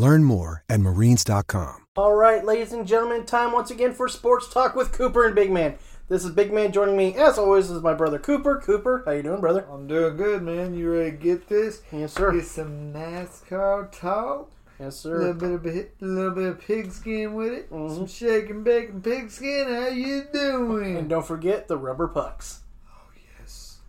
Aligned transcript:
Learn 0.00 0.24
more 0.24 0.64
at 0.66 0.80
marines.com. 0.80 1.84
All 1.94 2.14
right, 2.14 2.42
ladies 2.42 2.72
and 2.72 2.86
gentlemen, 2.86 3.26
time 3.26 3.52
once 3.52 3.70
again 3.70 3.92
for 3.92 4.08
Sports 4.08 4.48
Talk 4.50 4.74
with 4.74 4.92
Cooper 4.92 5.26
and 5.26 5.34
Big 5.34 5.50
Man. 5.52 5.76
This 6.08 6.24
is 6.24 6.30
Big 6.30 6.54
Man 6.54 6.72
joining 6.72 6.96
me, 6.96 7.14
as 7.16 7.36
always, 7.36 7.70
is 7.70 7.82
my 7.82 7.92
brother 7.92 8.18
Cooper. 8.18 8.62
Cooper, 8.64 9.02
how 9.04 9.12
you 9.12 9.22
doing, 9.22 9.42
brother? 9.42 9.66
I'm 9.70 9.86
doing 9.86 10.16
good, 10.16 10.40
man. 10.42 10.72
You 10.72 10.90
ready 10.90 11.10
to 11.10 11.16
get 11.18 11.48
this? 11.48 11.82
Yes, 11.92 12.14
sir. 12.14 12.32
Get 12.32 12.46
some 12.46 12.94
NASCAR 12.94 13.92
talk. 13.92 14.50
Yes, 14.78 14.96
sir. 14.96 15.16
A 15.16 15.34
little 15.34 15.34
bit 15.34 15.52
of 15.52 15.66
a 15.66 15.86
little 16.06 16.30
bit 16.30 16.48
of 16.48 16.60
pigskin 16.60 17.34
with 17.34 17.52
it. 17.52 17.70
Mhm. 17.70 17.94
Some 17.94 18.06
shaking, 18.06 18.50
and 18.52 18.64
bake 18.64 18.88
and 18.88 19.04
pigskin. 19.04 19.66
How 19.68 19.88
you 19.88 20.24
doing? 20.32 20.96
And 20.96 21.10
don't 21.10 21.26
forget 21.26 21.68
the 21.68 21.76
rubber 21.76 22.08
pucks. 22.08 22.60
Oh 22.88 23.10
yes. 23.38 23.80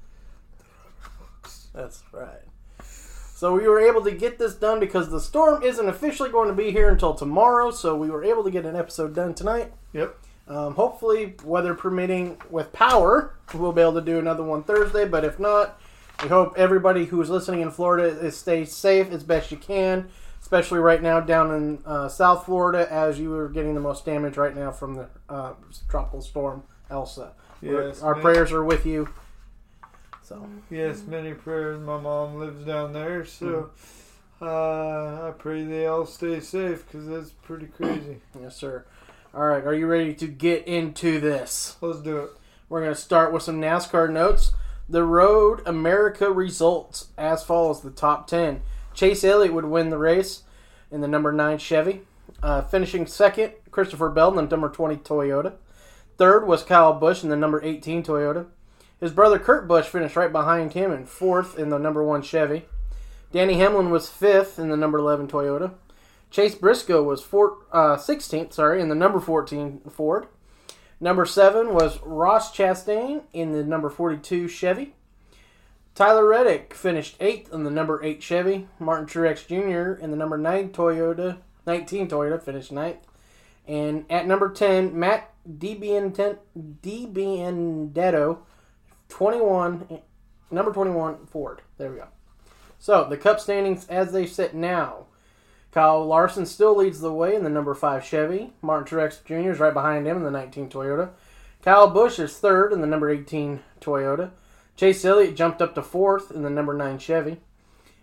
The 0.57 0.65
rubber 0.65 1.29
pucks. 1.41 1.69
That's 1.73 2.03
right. 2.11 2.50
So 3.41 3.55
we 3.55 3.67
were 3.67 3.79
able 3.79 4.03
to 4.03 4.11
get 4.11 4.37
this 4.37 4.53
done 4.53 4.79
because 4.79 5.09
the 5.09 5.19
storm 5.19 5.63
isn't 5.63 5.89
officially 5.89 6.29
going 6.29 6.49
to 6.49 6.53
be 6.53 6.69
here 6.69 6.89
until 6.89 7.15
tomorrow. 7.15 7.71
So 7.71 7.95
we 7.95 8.11
were 8.11 8.23
able 8.23 8.43
to 8.43 8.51
get 8.51 8.67
an 8.67 8.75
episode 8.75 9.15
done 9.15 9.33
tonight. 9.33 9.73
Yep. 9.93 10.15
Um, 10.47 10.75
hopefully, 10.75 11.33
weather 11.43 11.73
permitting, 11.73 12.37
with 12.51 12.71
power, 12.71 13.33
we'll 13.55 13.71
be 13.71 13.81
able 13.81 13.95
to 13.95 14.01
do 14.01 14.19
another 14.19 14.43
one 14.43 14.61
Thursday. 14.61 15.05
But 15.05 15.25
if 15.25 15.39
not, 15.39 15.81
we 16.21 16.29
hope 16.29 16.53
everybody 16.55 17.05
who's 17.05 17.31
listening 17.31 17.61
in 17.61 17.71
Florida 17.71 18.09
is 18.09 18.37
stay 18.37 18.63
safe 18.63 19.09
as 19.09 19.23
best 19.23 19.49
you 19.49 19.57
can, 19.57 20.09
especially 20.39 20.77
right 20.77 21.01
now 21.01 21.19
down 21.19 21.51
in 21.51 21.79
uh, 21.83 22.09
South 22.09 22.45
Florida, 22.45 22.87
as 22.93 23.19
you 23.19 23.33
are 23.33 23.49
getting 23.49 23.73
the 23.73 23.81
most 23.81 24.05
damage 24.05 24.37
right 24.37 24.55
now 24.55 24.69
from 24.69 24.93
the 24.93 25.09
uh, 25.29 25.53
tropical 25.89 26.21
storm 26.21 26.61
Elsa. 26.91 27.33
Yes, 27.59 28.03
our 28.03 28.13
man. 28.13 28.21
prayers 28.21 28.51
are 28.51 28.63
with 28.63 28.85
you. 28.85 29.09
So 30.31 30.47
Yes, 30.69 31.03
many 31.05 31.33
prayers. 31.33 31.81
My 31.81 31.99
mom 31.99 32.35
lives 32.35 32.63
down 32.63 32.93
there, 32.93 33.25
so 33.25 33.71
uh, 34.41 35.27
I 35.27 35.33
pray 35.37 35.65
they 35.65 35.87
all 35.87 36.05
stay 36.05 36.39
safe 36.39 36.85
because 36.85 37.05
that's 37.05 37.31
pretty 37.31 37.65
crazy. 37.65 38.21
yes, 38.41 38.55
sir. 38.55 38.85
All 39.33 39.45
right, 39.45 39.65
are 39.65 39.73
you 39.73 39.87
ready 39.87 40.13
to 40.13 40.27
get 40.27 40.65
into 40.65 41.19
this? 41.19 41.75
Let's 41.81 41.99
do 41.99 42.19
it. 42.19 42.29
We're 42.69 42.79
going 42.79 42.95
to 42.95 43.01
start 43.01 43.33
with 43.33 43.43
some 43.43 43.59
NASCAR 43.59 44.09
notes. 44.09 44.53
The 44.87 45.03
Road 45.03 45.63
America 45.65 46.31
results 46.31 47.07
as 47.17 47.43
follows 47.43 47.81
the 47.81 47.91
top 47.91 48.27
10. 48.27 48.61
Chase 48.93 49.25
Elliott 49.25 49.53
would 49.53 49.65
win 49.65 49.89
the 49.89 49.97
race 49.97 50.43
in 50.89 51.01
the 51.01 51.09
number 51.09 51.33
9 51.33 51.57
Chevy. 51.57 52.03
Uh, 52.41 52.61
finishing 52.61 53.05
second, 53.05 53.51
Christopher 53.69 54.09
Bell 54.09 54.29
in 54.29 54.35
the 54.37 54.43
number 54.43 54.69
20 54.69 54.95
Toyota. 54.95 55.55
Third 56.17 56.47
was 56.47 56.63
Kyle 56.63 56.93
Busch 56.93 57.21
in 57.21 57.27
the 57.27 57.35
number 57.35 57.61
18 57.61 58.03
Toyota. 58.03 58.45
His 59.01 59.11
brother 59.11 59.39
Kurt 59.39 59.67
Busch 59.67 59.87
finished 59.87 60.15
right 60.15 60.31
behind 60.31 60.73
him 60.73 60.91
in 60.91 61.05
fourth 61.05 61.59
in 61.59 61.69
the 61.69 61.79
number 61.79 62.03
1 62.03 62.21
Chevy. 62.21 62.65
Danny 63.33 63.55
Hamlin 63.55 63.89
was 63.89 64.09
fifth 64.09 64.59
in 64.59 64.69
the 64.69 64.77
number 64.77 64.99
11 64.99 65.27
Toyota. 65.27 65.73
Chase 66.29 66.55
Briscoe 66.55 67.03
was 67.03 67.21
four, 67.21 67.57
uh, 67.73 67.97
16th, 67.97 68.53
sorry, 68.53 68.79
in 68.79 68.87
the 68.87 68.95
number 68.95 69.19
14 69.19 69.81
Ford. 69.89 70.27
Number 70.99 71.25
seven 71.25 71.73
was 71.73 71.99
Ross 72.03 72.55
Chastain 72.55 73.23
in 73.33 73.53
the 73.53 73.63
number 73.63 73.89
42 73.89 74.47
Chevy. 74.47 74.93
Tyler 75.95 76.27
Reddick 76.27 76.75
finished 76.75 77.17
eighth 77.19 77.51
in 77.51 77.63
the 77.63 77.71
number 77.71 78.03
eight 78.03 78.21
Chevy. 78.21 78.67
Martin 78.77 79.07
Truex 79.07 79.47
Jr. 79.47 79.99
in 79.99 80.11
the 80.11 80.17
number 80.17 80.37
nine 80.37 80.69
Toyota, 80.69 81.39
19 81.65 82.07
Toyota 82.07 82.39
finished 82.41 82.71
ninth. 82.71 82.99
And 83.67 84.05
at 84.11 84.27
number 84.27 84.49
10, 84.49 84.97
Matt 84.97 85.33
DiBenedetto, 85.49 86.37
21, 89.11 89.99
number 90.49 90.71
21 90.71 91.25
Ford. 91.27 91.61
There 91.77 91.91
we 91.91 91.97
go. 91.97 92.07
So 92.79 93.05
the 93.07 93.17
Cup 93.17 93.39
standings 93.39 93.87
as 93.87 94.11
they 94.11 94.25
sit 94.25 94.55
now. 94.55 95.05
Kyle 95.71 96.05
Larson 96.05 96.45
still 96.45 96.75
leads 96.75 96.99
the 96.99 97.13
way 97.13 97.35
in 97.35 97.43
the 97.43 97.49
number 97.49 97.73
5 97.73 98.03
Chevy. 98.03 98.53
Martin 98.61 98.97
Truex 98.97 99.23
Jr. 99.23 99.51
is 99.51 99.59
right 99.59 99.73
behind 99.73 100.07
him 100.07 100.17
in 100.17 100.23
the 100.23 100.31
19 100.31 100.69
Toyota. 100.69 101.11
Kyle 101.61 101.89
Busch 101.89 102.19
is 102.19 102.37
third 102.37 102.73
in 102.73 102.81
the 102.81 102.87
number 102.87 103.09
18 103.09 103.61
Toyota. 103.79 104.31
Chase 104.75 105.05
Elliott 105.05 105.35
jumped 105.35 105.61
up 105.61 105.75
to 105.75 105.81
fourth 105.81 106.31
in 106.31 106.43
the 106.43 106.49
number 106.49 106.73
9 106.73 106.97
Chevy. 106.97 107.37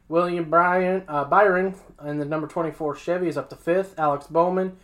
William 0.09 0.49
Bryan, 0.49 1.03
uh, 1.09 1.25
Byron 1.25 1.75
in 2.05 2.19
the 2.19 2.25
number 2.25 2.47
24 2.47 2.97
Chevy 2.97 3.29
is 3.29 3.37
up 3.37 3.51
to 3.51 3.57
fifth. 3.57 3.99
Alex 3.99 4.27
Bowman 4.27 4.77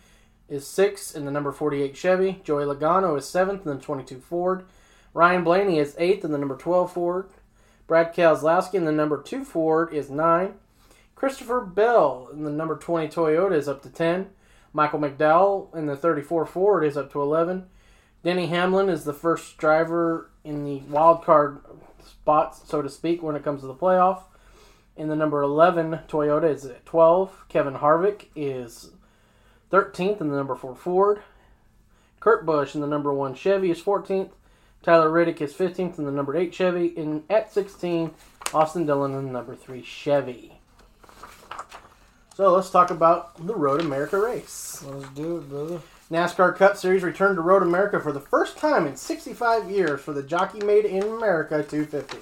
is 0.47 0.67
sixth 0.67 1.15
in 1.15 1.25
the 1.25 1.31
number 1.31 1.51
48 1.51 1.95
Chevy. 1.95 2.41
Joey 2.43 2.65
Logano 2.65 3.17
is 3.17 3.27
seventh 3.27 3.65
in 3.65 3.77
the 3.77 3.83
22 3.83 4.19
Ford. 4.19 4.65
Ryan 5.15 5.45
Blaney 5.45 5.79
is 5.79 5.95
eighth 5.97 6.25
in 6.25 6.33
the 6.33 6.37
number 6.37 6.57
12 6.57 6.91
Ford. 6.91 7.29
Brad 7.87 8.13
Keselowski 8.13 8.73
in 8.73 8.83
the 8.83 8.91
number 8.91 9.21
2 9.21 9.45
Ford 9.45 9.93
is 9.93 10.09
9. 10.09 10.55
Christopher 11.15 11.61
Bell 11.61 12.27
in 12.33 12.43
the 12.43 12.51
number 12.51 12.75
20 12.75 13.07
Toyota 13.07 13.53
is 13.53 13.69
up 13.69 13.81
to 13.83 13.89
10. 13.89 14.27
Michael 14.73 14.99
McDowell 14.99 15.73
in 15.73 15.85
the 15.85 15.95
34 15.95 16.45
Ford 16.45 16.83
is 16.83 16.97
up 16.97 17.13
to 17.13 17.21
11. 17.21 17.65
Denny 18.25 18.47
Hamlin 18.47 18.89
is 18.89 19.05
the 19.05 19.13
first 19.13 19.57
driver 19.57 20.31
in 20.43 20.65
the 20.65 20.79
wild 20.89 21.23
card 21.23 21.61
spots, 22.05 22.63
so 22.65 22.81
to 22.81 22.89
speak, 22.89 23.23
when 23.23 23.37
it 23.37 23.43
comes 23.43 23.61
to 23.61 23.67
the 23.67 23.73
playoff. 23.73 24.23
In 24.97 25.07
the 25.07 25.15
number 25.15 25.41
11 25.41 26.01
Toyota 26.09 26.53
is 26.53 26.65
at 26.65 26.85
12. 26.85 27.45
Kevin 27.47 27.75
Harvick 27.75 28.25
is 28.35 28.89
13th 29.71 30.19
in 30.19 30.27
the 30.27 30.35
number 30.35 30.55
4 30.55 30.75
Ford. 30.75 31.21
Kurt 32.19 32.45
Busch 32.45 32.75
in 32.75 32.81
the 32.81 32.87
number 32.87 33.13
1 33.13 33.33
Chevy 33.33 33.71
is 33.71 33.81
14th. 33.81 34.31
Tyler 34.85 35.09
Reddick 35.09 35.41
is 35.41 35.51
15th 35.51 35.97
in 35.97 36.05
the 36.05 36.11
number 36.11 36.37
8 36.37 36.53
Chevy. 36.53 36.93
And 36.95 37.23
at 37.27 37.51
16, 37.51 38.13
Austin 38.53 38.85
Dillon 38.85 39.15
in 39.15 39.25
the 39.25 39.31
number 39.31 39.55
3 39.55 39.81
Chevy. 39.81 40.59
So 42.35 42.53
let's 42.53 42.69
talk 42.69 42.91
about 42.91 43.47
the 43.47 43.55
Road 43.55 43.81
America 43.81 44.19
race. 44.19 44.85
Let's 44.87 45.09
do 45.15 45.37
it, 45.37 45.49
brother. 45.49 45.81
NASCAR 46.11 46.55
Cup 46.55 46.77
Series 46.77 47.01
returned 47.01 47.37
to 47.37 47.41
Road 47.41 47.63
America 47.63 47.99
for 47.99 48.11
the 48.11 48.19
first 48.19 48.59
time 48.59 48.85
in 48.85 48.95
65 48.95 49.71
years 49.71 50.01
for 50.01 50.13
the 50.13 50.21
Jockey 50.21 50.63
Made 50.63 50.85
in 50.85 51.01
America 51.01 51.63
250. 51.63 52.17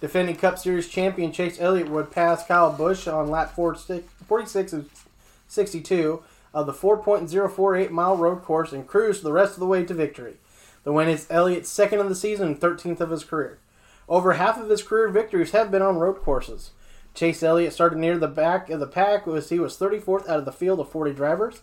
Defending 0.00 0.34
Cup 0.34 0.58
Series 0.58 0.88
champion 0.88 1.30
Chase 1.30 1.60
Elliott 1.60 1.88
would 1.88 2.10
pass 2.10 2.44
Kyle 2.44 2.72
Busch 2.72 3.06
on 3.06 3.30
lap 3.30 3.54
46 3.54 4.72
of 4.72 4.90
62 5.46 6.22
of 6.52 6.66
the 6.66 6.72
4.048 6.72 7.90
mile 7.90 8.16
road 8.16 8.42
course 8.42 8.72
and 8.72 8.88
cruise 8.88 9.22
the 9.22 9.32
rest 9.32 9.54
of 9.54 9.60
the 9.60 9.66
way 9.66 9.84
to 9.84 9.94
victory. 9.94 10.38
The 10.84 10.92
win 10.92 11.08
is 11.08 11.26
Elliott's 11.30 11.68
second 11.68 12.00
of 12.00 12.08
the 12.08 12.14
season 12.14 12.48
and 12.48 12.60
13th 12.60 13.00
of 13.00 13.10
his 13.10 13.24
career. 13.24 13.58
Over 14.08 14.34
half 14.34 14.58
of 14.58 14.68
his 14.68 14.82
career 14.82 15.08
victories 15.08 15.52
have 15.52 15.70
been 15.70 15.82
on 15.82 15.96
road 15.96 16.20
courses. 16.20 16.72
Chase 17.14 17.42
Elliott 17.42 17.72
started 17.72 17.98
near 17.98 18.18
the 18.18 18.28
back 18.28 18.70
of 18.70 18.80
the 18.80 18.86
pack 18.86 19.26
as 19.28 19.50
he 19.50 19.58
was 19.58 19.76
34th 19.76 20.28
out 20.28 20.38
of 20.38 20.44
the 20.44 20.52
field 20.52 20.80
of 20.80 20.90
40 20.90 21.12
drivers. 21.12 21.60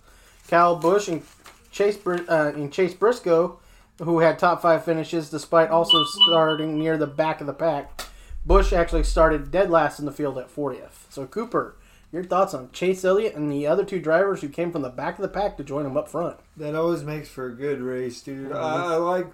Kyle 0.48 0.76
Busch 0.76 1.08
and 1.08 1.24
Chase 1.72 1.98
uh, 2.06 2.52
and 2.56 2.72
Chase 2.72 2.94
Briscoe, 2.94 3.60
who 4.00 4.20
had 4.20 4.40
top 4.40 4.62
five 4.62 4.86
finishes 4.86 5.30
despite 5.30 5.70
also 5.70 6.04
starting 6.06 6.80
near 6.80 6.98
the 6.98 7.08
back 7.08 7.42
of 7.42 7.48
the 7.48 7.54
pack. 7.54 8.02
Busch 8.46 8.72
actually 8.72 9.04
started 9.04 9.52
dead 9.52 9.70
last 9.70 10.00
in 10.00 10.06
the 10.06 10.12
field 10.12 10.38
at 10.38 10.54
40th. 10.54 11.06
So 11.10 11.26
Cooper, 11.26 11.76
your 12.12 12.24
thoughts 12.24 12.54
on 12.54 12.72
Chase 12.72 13.06
Elliott 13.06 13.36
and 13.36 13.52
the 13.52 13.68
other 13.68 13.86
two 13.86 14.00
drivers 14.00 14.42
who 14.42 14.50
came 14.50 14.72
from 14.72 14.82
the 14.82 14.90
back 14.90 15.18
of 15.18 15.22
the 15.22 15.28
pack 15.28 15.58
to 15.58 15.64
join 15.64 15.86
him 15.86 15.98
up 15.98 16.10
front? 16.10 16.40
That 16.58 16.76
always 16.76 17.04
makes 17.04 17.30
for 17.30 17.48
a 17.48 17.56
good 17.56 17.82
race, 17.82 18.22
dude. 18.22 18.50
Mm-hmm. 18.50 18.58
I, 18.58 18.94
I 18.94 18.96
like, 18.96 19.28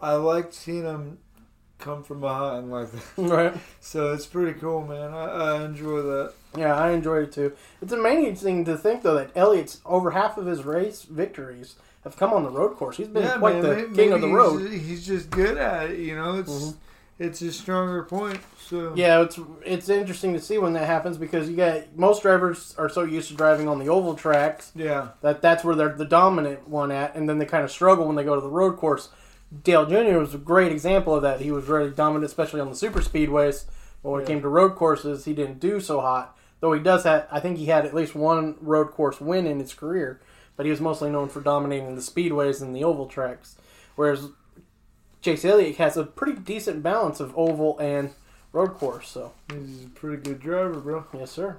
I 0.00 0.12
like 0.14 0.52
seeing 0.52 0.84
them 0.84 1.18
come 1.78 2.02
from 2.02 2.20
behind 2.20 2.70
like 2.70 2.90
that. 2.90 3.02
Right. 3.16 3.54
So 3.80 4.12
it's 4.12 4.26
pretty 4.26 4.58
cool, 4.58 4.86
man. 4.86 5.12
I, 5.12 5.24
I 5.24 5.64
enjoy 5.64 6.02
that. 6.02 6.34
Yeah, 6.56 6.74
I 6.74 6.92
enjoy 6.92 7.22
it 7.22 7.32
too. 7.32 7.52
It's 7.82 7.92
amazing 7.92 8.64
to 8.64 8.76
think 8.76 9.02
though 9.02 9.14
that 9.14 9.30
Elliott's 9.34 9.80
over 9.84 10.12
half 10.12 10.38
of 10.38 10.46
his 10.46 10.62
race 10.62 11.02
victories 11.02 11.76
have 12.04 12.16
come 12.16 12.32
on 12.32 12.42
the 12.42 12.50
road 12.50 12.76
course. 12.76 12.96
He's 12.96 13.08
been 13.08 13.24
yeah, 13.24 13.38
quite 13.38 13.56
man. 13.56 13.62
the 13.62 13.88
may- 13.88 13.96
king 13.96 14.12
of 14.12 14.20
the 14.20 14.28
road. 14.28 14.70
He's, 14.70 14.86
he's 14.86 15.06
just 15.06 15.30
good 15.30 15.58
at 15.58 15.90
it. 15.90 15.98
You 15.98 16.14
know, 16.16 16.38
it's 16.38 16.52
mm-hmm. 16.52 16.78
It's 17.18 17.40
a 17.42 17.52
stronger 17.52 18.02
point. 18.02 18.40
So 18.58 18.92
Yeah, 18.96 19.22
it's 19.22 19.38
it's 19.64 19.88
interesting 19.88 20.32
to 20.34 20.40
see 20.40 20.58
when 20.58 20.72
that 20.72 20.86
happens 20.86 21.16
because 21.16 21.48
you 21.48 21.56
got 21.56 21.96
most 21.96 22.22
drivers 22.22 22.74
are 22.78 22.88
so 22.88 23.04
used 23.04 23.28
to 23.28 23.34
driving 23.34 23.68
on 23.68 23.78
the 23.78 23.88
oval 23.88 24.14
tracks 24.14 24.72
yeah, 24.74 25.08
that 25.20 25.42
that's 25.42 25.64
where 25.64 25.74
they're 25.74 25.94
the 25.94 26.04
dominant 26.04 26.68
one 26.68 26.90
at, 26.90 27.14
and 27.14 27.28
then 27.28 27.38
they 27.38 27.46
kind 27.46 27.64
of 27.64 27.70
struggle 27.70 28.06
when 28.06 28.16
they 28.16 28.24
go 28.24 28.34
to 28.34 28.40
the 28.40 28.48
road 28.48 28.76
course. 28.76 29.10
Dale 29.62 29.86
Jr. 29.86 30.18
was 30.18 30.34
a 30.34 30.38
great 30.38 30.72
example 30.72 31.14
of 31.14 31.22
that. 31.22 31.40
He 31.40 31.52
was 31.52 31.66
really 31.66 31.90
dominant, 31.90 32.24
especially 32.24 32.60
on 32.60 32.70
the 32.70 32.74
super 32.74 33.00
speedways. 33.00 33.66
But 34.02 34.10
when 34.10 34.22
it 34.22 34.26
came 34.26 34.42
to 34.42 34.48
road 34.48 34.74
courses, 34.74 35.24
he 35.24 35.32
didn't 35.32 35.60
do 35.60 35.80
so 35.80 36.00
hot. 36.00 36.36
Though 36.60 36.72
he 36.72 36.80
does 36.80 37.04
have, 37.04 37.26
I 37.30 37.40
think 37.40 37.58
he 37.58 37.66
had 37.66 37.86
at 37.86 37.94
least 37.94 38.14
one 38.14 38.56
road 38.60 38.90
course 38.90 39.20
win 39.20 39.46
in 39.46 39.60
his 39.60 39.74
career. 39.74 40.20
But 40.56 40.66
he 40.66 40.70
was 40.70 40.80
mostly 40.80 41.10
known 41.10 41.28
for 41.28 41.40
dominating 41.40 41.94
the 41.94 42.00
speedways 42.00 42.60
and 42.60 42.74
the 42.74 42.84
oval 42.84 43.06
tracks. 43.06 43.56
Whereas 43.96 44.28
Chase 45.24 45.42
Elliott 45.46 45.76
has 45.76 45.96
a 45.96 46.04
pretty 46.04 46.38
decent 46.38 46.82
balance 46.82 47.18
of 47.18 47.32
oval 47.34 47.78
and 47.78 48.10
road 48.52 48.74
course. 48.74 49.08
So 49.08 49.32
he's 49.50 49.84
a 49.84 49.88
pretty 49.88 50.22
good 50.22 50.38
driver, 50.38 50.78
bro. 50.78 51.06
yes, 51.14 51.30
sir. 51.30 51.56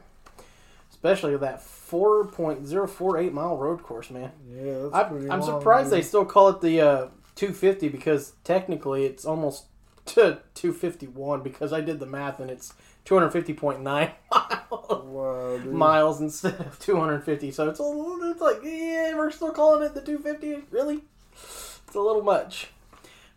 Especially 0.92 1.32
with 1.32 1.42
that 1.42 1.62
4.048 1.62 3.32
mile 3.32 3.58
road 3.58 3.82
course, 3.82 4.12
man. 4.12 4.32
Yeah, 4.48 4.88
that's 4.92 4.94
I, 4.94 5.10
long, 5.10 5.44
surprised 5.44 5.90
dude. 5.90 5.98
they 5.98 6.04
still 6.04 6.26
call 6.26 6.50
it 6.50 6.62
the 6.62 6.80
uh, 6.80 7.08
250 7.34 7.90
because 7.90 8.34
technically 8.44 9.06
it's 9.06 9.26
almost 9.26 9.66
to 10.06 10.42
251 10.54 11.42
because 11.42 11.74
I 11.74 11.82
did 11.82 12.00
the 12.00 12.06
math 12.06 12.40
and 12.40 12.52
it's 12.52 12.76
250.9 13.06 13.82
miles, 13.82 14.12
Wow, 14.80 15.58
miles 15.66 16.22
instead 16.22 16.60
of 16.62 16.78
250. 16.78 17.50
So 17.50 17.68
it's 17.68 17.80
a 17.80 17.84
little, 17.84 18.30
it's 18.30 18.42
like 18.42 18.58
yeah, 18.64 19.16
we're 19.16 19.32
still 19.32 19.52
calling 19.52 19.84
it 19.84 19.96
the 19.96 20.02
250. 20.02 20.68
Really, 20.70 21.02
it's 21.34 21.96
a 21.96 22.00
little 22.00 22.22
much. 22.24 22.68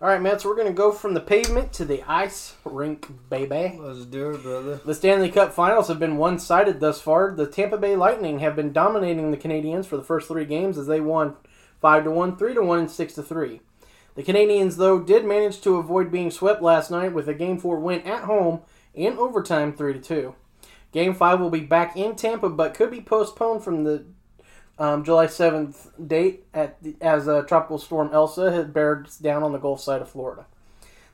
All 0.01 0.07
right, 0.07 0.23
Matt. 0.23 0.41
So 0.41 0.49
we're 0.49 0.57
gonna 0.57 0.73
go 0.73 0.93
from 0.93 1.15
the 1.15 1.21
pavement 1.21 1.73
to 1.73 1.85
the 1.85 2.05
ice 2.07 2.55
rink, 2.65 3.09
baby. 3.29 3.77
Let's 3.81 4.07
do 4.07 4.31
it, 4.31 4.45
brother. 4.45 4.77
The 4.77 4.95
Stanley 4.95 5.29
Cup 5.29 5.53
Finals 5.53 5.89
have 5.89 5.99
been 5.99 6.19
one-sided 6.19 6.79
thus 6.79 7.01
far. 7.01 7.33
The 7.35 7.49
Tampa 7.49 7.77
Bay 7.79 7.97
Lightning 7.97 8.39
have 8.39 8.55
been 8.55 8.73
dominating 8.73 9.33
the 9.33 9.37
Canadiens 9.37 9.87
for 9.87 9.97
the 9.97 10.05
first 10.05 10.29
three 10.29 10.45
games 10.45 10.79
as 10.79 10.87
they 10.87 11.01
won 11.01 11.35
five 11.81 12.05
to 12.05 12.13
one, 12.13 12.37
three 12.37 12.55
to 12.55 12.63
one, 12.63 12.79
and 12.79 12.91
six 12.91 13.13
to 13.15 13.25
three. 13.25 13.61
The 14.15 14.23
Canadiens, 14.23 14.77
though, 14.77 15.01
did 15.01 15.25
manage 15.25 15.61
to 15.63 15.79
avoid 15.79 16.13
being 16.13 16.31
swept 16.31 16.63
last 16.63 16.93
night 16.93 17.13
with 17.13 17.29
a 17.29 17.35
Game 17.35 17.59
Four 17.59 17.81
win 17.81 18.03
at 18.03 18.23
home 18.23 18.61
in 18.95 19.19
overtime, 19.19 19.73
three 19.73 19.95
to 19.95 20.01
two. 20.01 20.37
Game 20.93 21.13
Five 21.13 21.41
will 21.41 21.51
be 21.51 21.59
back 21.59 21.97
in 21.97 22.15
Tampa, 22.15 22.49
but 22.49 22.73
could 22.73 22.93
be 22.93 23.01
postponed 23.01 23.65
from 23.65 23.83
the 23.83 24.05
um, 24.79 25.05
July 25.05 25.27
7th 25.27 26.09
date 26.09 26.45
at 26.55 26.83
the, 26.83 26.97
as 27.01 27.27
a 27.27 27.43
tropical 27.43 27.79
storm 27.79 28.11
Elsa 28.13 28.53
had 28.53 28.73
bears 28.73 29.19
down 29.19 29.43
on 29.43 29.53
the 29.53 29.59
Gulf 29.59 29.81
side 29.81 30.01
of 30.01 30.11
Florida. 30.11 30.47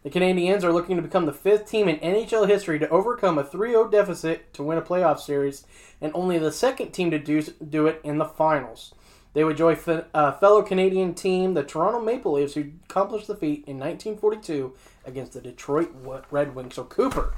The 0.03 0.11
Canadiens 0.11 0.63
are 0.63 0.73
looking 0.73 0.97
to 0.97 1.03
become 1.03 1.25
the 1.25 1.33
fifth 1.33 1.71
team 1.71 1.89
in 1.89 1.99
NHL 1.99 2.47
history 2.47 2.79
to 2.79 2.89
overcome 2.91 3.39
a 3.39 3.45
3 3.45 3.71
0 3.71 3.89
deficit 3.89 4.53
to 4.53 4.63
win 4.63 4.77
a 4.77 4.83
playoff 4.83 5.19
series, 5.19 5.65
and 5.99 6.13
only 6.15 6.39
the 6.39 6.53
second 6.53 6.93
team 6.93 7.11
to 7.11 7.19
do, 7.19 7.41
do 7.43 7.87
it 7.87 8.03
in 8.05 8.19
the 8.19 8.27
finals. 8.27 8.93
They 9.33 9.45
would 9.45 9.57
join 9.57 9.77
fe- 9.77 10.05
uh, 10.13 10.33
fellow 10.33 10.63
Canadian 10.63 11.15
team, 11.15 11.55
the 11.55 11.65
Toronto 11.65 12.01
Maple 12.01 12.33
Leafs, 12.33 12.53
who 12.53 12.71
accomplished 12.89 13.29
the 13.29 13.35
feat 13.35 13.65
in 13.67 13.79
1942 13.79 14.75
against 15.07 15.33
the 15.33 15.41
Detroit 15.41 15.91
Red 16.31 16.55
Wings. 16.55 16.75
So, 16.75 16.85
Cooper, 16.85 17.35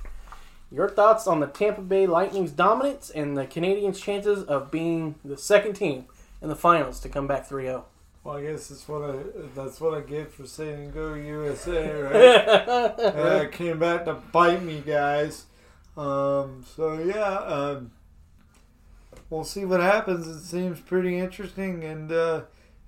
your 0.71 0.89
thoughts 0.89 1.29
on 1.29 1.39
the 1.39 1.47
Tampa 1.47 1.83
Bay 1.83 2.07
Lightning's 2.07 2.51
dominance 2.51 3.11
and 3.11 3.37
the 3.37 3.47
Canadiens' 3.47 4.03
chances 4.03 4.43
of 4.43 4.73
being 4.73 5.15
the 5.25 5.39
second 5.39 5.75
team 5.75 6.07
in 6.43 6.49
the 6.49 6.57
finals 6.57 7.01
to 7.01 7.09
come 7.09 7.27
back 7.27 7.47
3 7.47 7.65
0? 7.65 7.85
Well, 8.25 8.37
I 8.39 8.43
guess 8.43 8.69
that's 8.69 8.89
what 8.89 9.03
I 9.09 9.19
that's 9.55 9.81
what 9.81 9.95
I 9.95 10.01
get 10.01 10.33
for 10.33 10.47
saying 10.47 10.91
go 10.91 11.15
USA, 11.15 12.01
right? 12.03 12.99
uh, 13.01 13.49
came 13.51 13.79
back 13.79 14.05
to 14.07 14.15
bite 14.15 14.63
me, 14.65 14.83
guys. 14.85 15.47
Um, 15.97 16.65
so 16.75 16.95
yeah, 16.99 17.39
um, 17.39 17.93
we'll 19.31 19.45
see 19.45 19.65
what 19.65 19.81
happens. 19.81 20.27
It 20.27 20.41
seems 20.41 20.81
pretty 20.81 21.17
interesting, 21.19 21.85
and 21.85 22.11
uh, 22.11 22.43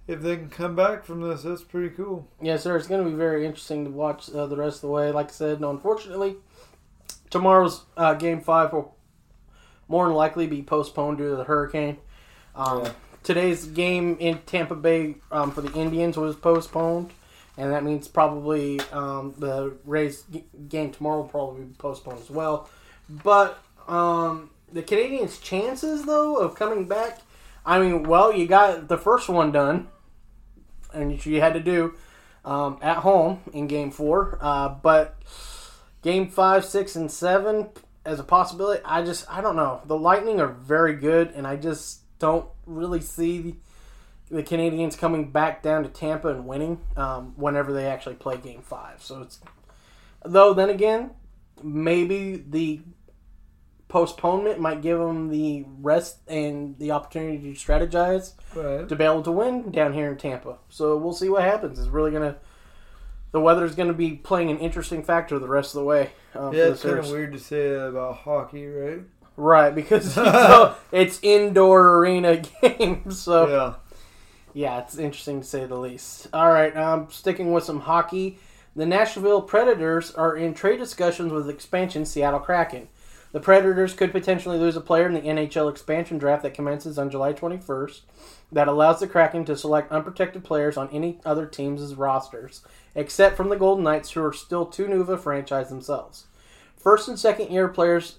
if 0.09 0.21
they 0.23 0.37
can 0.37 0.50
come 0.50 0.75
back 0.75 1.05
from 1.05 1.21
this, 1.21 1.43
that's 1.43 1.62
pretty 1.62 1.91
cool. 1.91 2.27
Yeah, 2.43 2.56
sir. 2.56 2.77
It's 2.77 2.89
going 2.89 3.05
to 3.05 3.09
be 3.11 3.17
very 3.17 3.47
interesting 3.47 3.85
to 3.85 3.91
watch 3.93 4.29
uh, 4.35 4.47
the 4.47 4.56
rest 4.56 4.79
of 4.79 4.81
the 4.83 4.89
way. 4.89 5.12
Like 5.12 5.29
I 5.29 5.33
said, 5.33 5.61
unfortunately, 5.61 6.35
tomorrow's 7.31 7.85
uh, 7.97 8.15
game 8.15 8.41
five 8.41 8.73
will 8.73 8.97
more 9.87 10.06
than 10.06 10.15
likely 10.17 10.47
be 10.49 10.62
postponed 10.62 11.19
due 11.19 11.31
to 11.31 11.37
the 11.37 11.45
hurricane. 11.45 11.99
Um, 12.56 12.83
Yeah. 12.85 12.93
Today's 13.28 13.66
game 13.66 14.16
in 14.20 14.38
Tampa 14.46 14.75
Bay 14.75 15.16
um, 15.30 15.50
for 15.50 15.60
the 15.60 15.70
Indians 15.78 16.16
was 16.16 16.34
postponed, 16.34 17.12
and 17.58 17.72
that 17.72 17.84
means 17.84 18.08
probably 18.08 18.80
um, 18.90 19.34
the 19.36 19.76
Rays 19.84 20.25
g- 20.32 20.46
game 20.66 20.92
tomorrow 20.92 21.19
will 21.19 21.28
probably 21.28 21.64
be 21.64 21.75
postponed 21.75 22.20
as 22.20 22.30
well. 22.30 22.70
But 23.06 23.62
um, 23.87 24.49
the 24.73 24.82
Canadiens' 24.82 25.42
chances, 25.42 26.06
though, 26.06 26.37
of 26.37 26.54
coming 26.54 26.88
back, 26.88 27.18
I 27.66 27.78
mean, 27.80 28.04
well, 28.04 28.32
you 28.32 28.47
got 28.47 28.88
the 28.88 28.97
first 28.97 29.28
one 29.28 29.52
done, 29.52 29.88
and 30.94 31.26
you 31.26 31.42
had 31.42 31.52
to 31.52 31.61
do 31.61 31.97
um, 32.47 32.78
at 32.80 32.97
home 32.97 33.40
in 33.52 33.66
Game 33.66 33.90
Four. 33.90 34.38
Uh, 34.40 34.70
but 34.70 35.18
Game 36.00 36.30
Five, 36.30 36.64
Six, 36.64 36.97
and 36.97 37.11
Seven 37.11 37.68
as 38.06 38.20
a 38.20 38.25
possibility, 38.25 38.80
I 38.87 39.02
just 39.02 39.30
I 39.30 39.42
don't 39.42 39.56
know. 39.56 39.82
The 39.85 39.99
Lightning 39.99 40.40
are 40.40 40.49
very 40.49 40.94
good, 40.94 41.32
and 41.32 41.47
I 41.47 41.56
just 41.56 42.04
don't 42.18 42.46
really 42.66 43.00
see 43.00 43.38
the, 43.40 43.54
the 44.30 44.42
Canadiens 44.42 44.96
coming 44.98 45.30
back 45.30 45.62
down 45.62 45.82
to 45.84 45.88
Tampa 45.88 46.28
and 46.28 46.46
winning 46.46 46.80
um, 46.96 47.32
whenever 47.37 47.72
they 47.72 47.87
actually 47.87 48.16
play 48.16 48.37
Game 48.37 48.62
Five. 48.62 49.02
So 49.02 49.22
it's 49.22 49.40
though 50.25 50.52
then 50.54 50.70
again, 50.70 51.10
maybe 51.62 52.44
the 52.48 52.80
postponement 53.88 54.60
might 54.60 54.82
give 54.82 54.98
them 54.98 55.30
the 55.30 55.64
rest 55.80 56.18
and 56.28 56.78
the 56.78 56.90
opportunity 56.90 57.54
to 57.54 57.58
strategize 57.58 58.32
Right. 58.54 58.87
to 58.87 58.94
be 58.96 59.04
able 59.04 59.22
to 59.22 59.32
win 59.32 59.70
down 59.70 59.94
here 59.94 60.10
in 60.10 60.18
Tampa. 60.18 60.58
So 60.68 60.96
we'll 60.98 61.14
see 61.14 61.30
what 61.30 61.42
happens. 61.42 61.78
It's 61.78 61.88
really 61.88 62.10
gonna 62.10 62.37
the 63.30 63.40
weather 63.40 63.64
is 63.64 63.75
going 63.75 63.88
to 63.88 63.94
be 63.94 64.12
playing 64.12 64.50
an 64.50 64.58
interesting 64.58 65.02
factor 65.02 65.38
the 65.38 65.46
rest 65.46 65.75
of 65.75 65.80
the 65.80 65.84
way. 65.84 66.10
Um, 66.34 66.54
Yeah, 66.54 66.68
it's 66.68 66.82
kind 66.82 66.98
of 66.98 67.10
weird 67.10 67.32
to 67.32 67.38
say 67.38 67.70
that 67.72 67.88
about 67.88 68.16
hockey, 68.16 68.66
right? 68.66 69.00
Right? 69.38 69.75
Because 69.75 70.12
so, 70.14 70.75
it's 70.92 71.18
indoor 71.23 71.99
arena 71.99 72.42
games. 72.62 73.21
So 73.21 73.49
Yeah. 73.49 73.75
yeah, 74.52 74.80
it's 74.80 74.99
interesting 74.99 75.40
to 75.40 75.47
say 75.47 75.64
the 75.64 75.76
least. 75.78 76.26
All 76.33 76.50
right, 76.50 76.76
um, 76.76 77.07
sticking 77.11 77.52
with 77.52 77.64
some 77.64 77.80
hockey, 77.80 78.38
the 78.76 78.87
Nashville 78.87 79.42
Predators 79.42 80.12
are 80.12 80.37
in 80.37 80.54
trade 80.54 80.78
discussions 80.78 81.33
with 81.33 81.49
expansion 81.49 82.04
Seattle 82.04 82.40
Kraken. 82.40 82.88
The 83.33 83.40
Predators 83.40 83.92
could 83.92 84.12
potentially 84.12 84.59
lose 84.59 84.76
a 84.76 84.80
player 84.80 85.07
in 85.07 85.14
the 85.14 85.21
NHL 85.21 85.71
expansion 85.71 86.16
draft 86.18 86.42
that 86.45 86.54
commences 86.54 86.99
on 86.99 87.11
July 87.11 87.35
21st 87.35 88.00
that 88.50 88.68
allows 88.68 89.00
the 89.00 89.07
Kraken 89.07 89.45
to 89.45 89.57
select 89.57 89.92
unprotected 89.92 90.42
players 90.42 90.78
on 90.78 90.88
any 90.90 91.21
other 91.26 91.45
team's 91.45 91.95
rosters, 91.95 92.62
except 92.95 93.37
from 93.37 93.50
the 93.50 93.57
Golden 93.57 93.85
Knights, 93.85 94.12
who 94.12 94.25
are 94.25 94.33
still 94.33 94.64
too 94.64 94.88
new 94.88 95.02
of 95.02 95.11
a 95.11 95.18
franchise 95.18 95.68
themselves. 95.68 96.25
First 96.78 97.09
and 97.09 97.18
second 97.18 97.50
year 97.50 97.68
players 97.68 98.18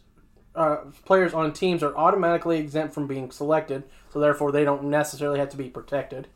uh, 0.56 0.78
players 1.06 1.34
on 1.34 1.54
teams 1.54 1.84
are 1.84 1.96
automatically 1.96 2.60
exempt 2.60 2.94
from 2.94 3.08
being 3.08 3.32
selected, 3.32 3.84
so 4.12 4.20
therefore 4.20 4.52
they 4.52 4.64
don't 4.64 4.84
necessarily 4.86 5.40
have 5.40 5.50
to 5.50 5.58
be 5.58 5.70
protected. 5.70 6.28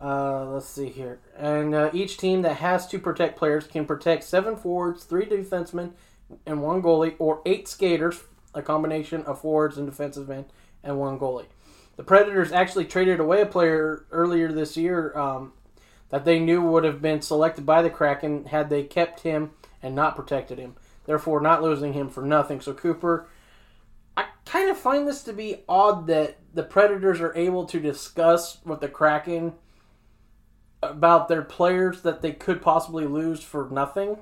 Uh, 0.00 0.46
let's 0.46 0.68
see 0.68 0.88
here. 0.88 1.20
And 1.36 1.74
uh, 1.74 1.90
each 1.92 2.16
team 2.16 2.42
that 2.42 2.56
has 2.56 2.86
to 2.88 2.98
protect 2.98 3.38
players 3.38 3.66
can 3.66 3.86
protect 3.86 4.24
seven 4.24 4.56
forwards, 4.56 5.04
three 5.04 5.24
defensemen, 5.24 5.92
and 6.46 6.62
one 6.62 6.82
goalie, 6.82 7.14
or 7.18 7.40
eight 7.46 7.68
skaters, 7.68 8.24
a 8.54 8.62
combination 8.62 9.22
of 9.22 9.40
forwards 9.40 9.78
and 9.78 9.86
defensive 9.86 10.28
men, 10.28 10.46
and 10.82 10.98
one 10.98 11.18
goalie. 11.18 11.46
The 11.96 12.02
Predators 12.02 12.52
actually 12.52 12.86
traded 12.86 13.20
away 13.20 13.40
a 13.40 13.46
player 13.46 14.04
earlier 14.10 14.50
this 14.50 14.76
year 14.76 15.16
um, 15.16 15.52
that 16.10 16.24
they 16.24 16.38
knew 16.38 16.60
would 16.60 16.84
have 16.84 17.00
been 17.00 17.22
selected 17.22 17.64
by 17.64 17.82
the 17.82 17.90
Kraken 17.90 18.46
had 18.46 18.68
they 18.68 18.82
kept 18.82 19.20
him 19.20 19.52
and 19.82 19.94
not 19.94 20.16
protected 20.16 20.58
him, 20.58 20.74
therefore 21.06 21.40
not 21.40 21.62
losing 21.62 21.92
him 21.92 22.08
for 22.08 22.22
nothing. 22.22 22.60
So 22.60 22.72
Cooper, 22.72 23.28
I 24.16 24.26
kind 24.44 24.70
of 24.70 24.78
find 24.78 25.06
this 25.06 25.22
to 25.24 25.32
be 25.32 25.62
odd 25.68 26.06
that 26.06 26.38
the 26.52 26.62
Predators 26.62 27.20
are 27.20 27.34
able 27.36 27.66
to 27.66 27.80
discuss 27.80 28.58
with 28.64 28.80
the 28.80 28.88
Kraken 28.88 29.54
about 30.82 31.28
their 31.28 31.42
players 31.42 32.02
that 32.02 32.22
they 32.22 32.32
could 32.32 32.62
possibly 32.62 33.06
lose 33.06 33.42
for 33.42 33.68
nothing. 33.70 34.18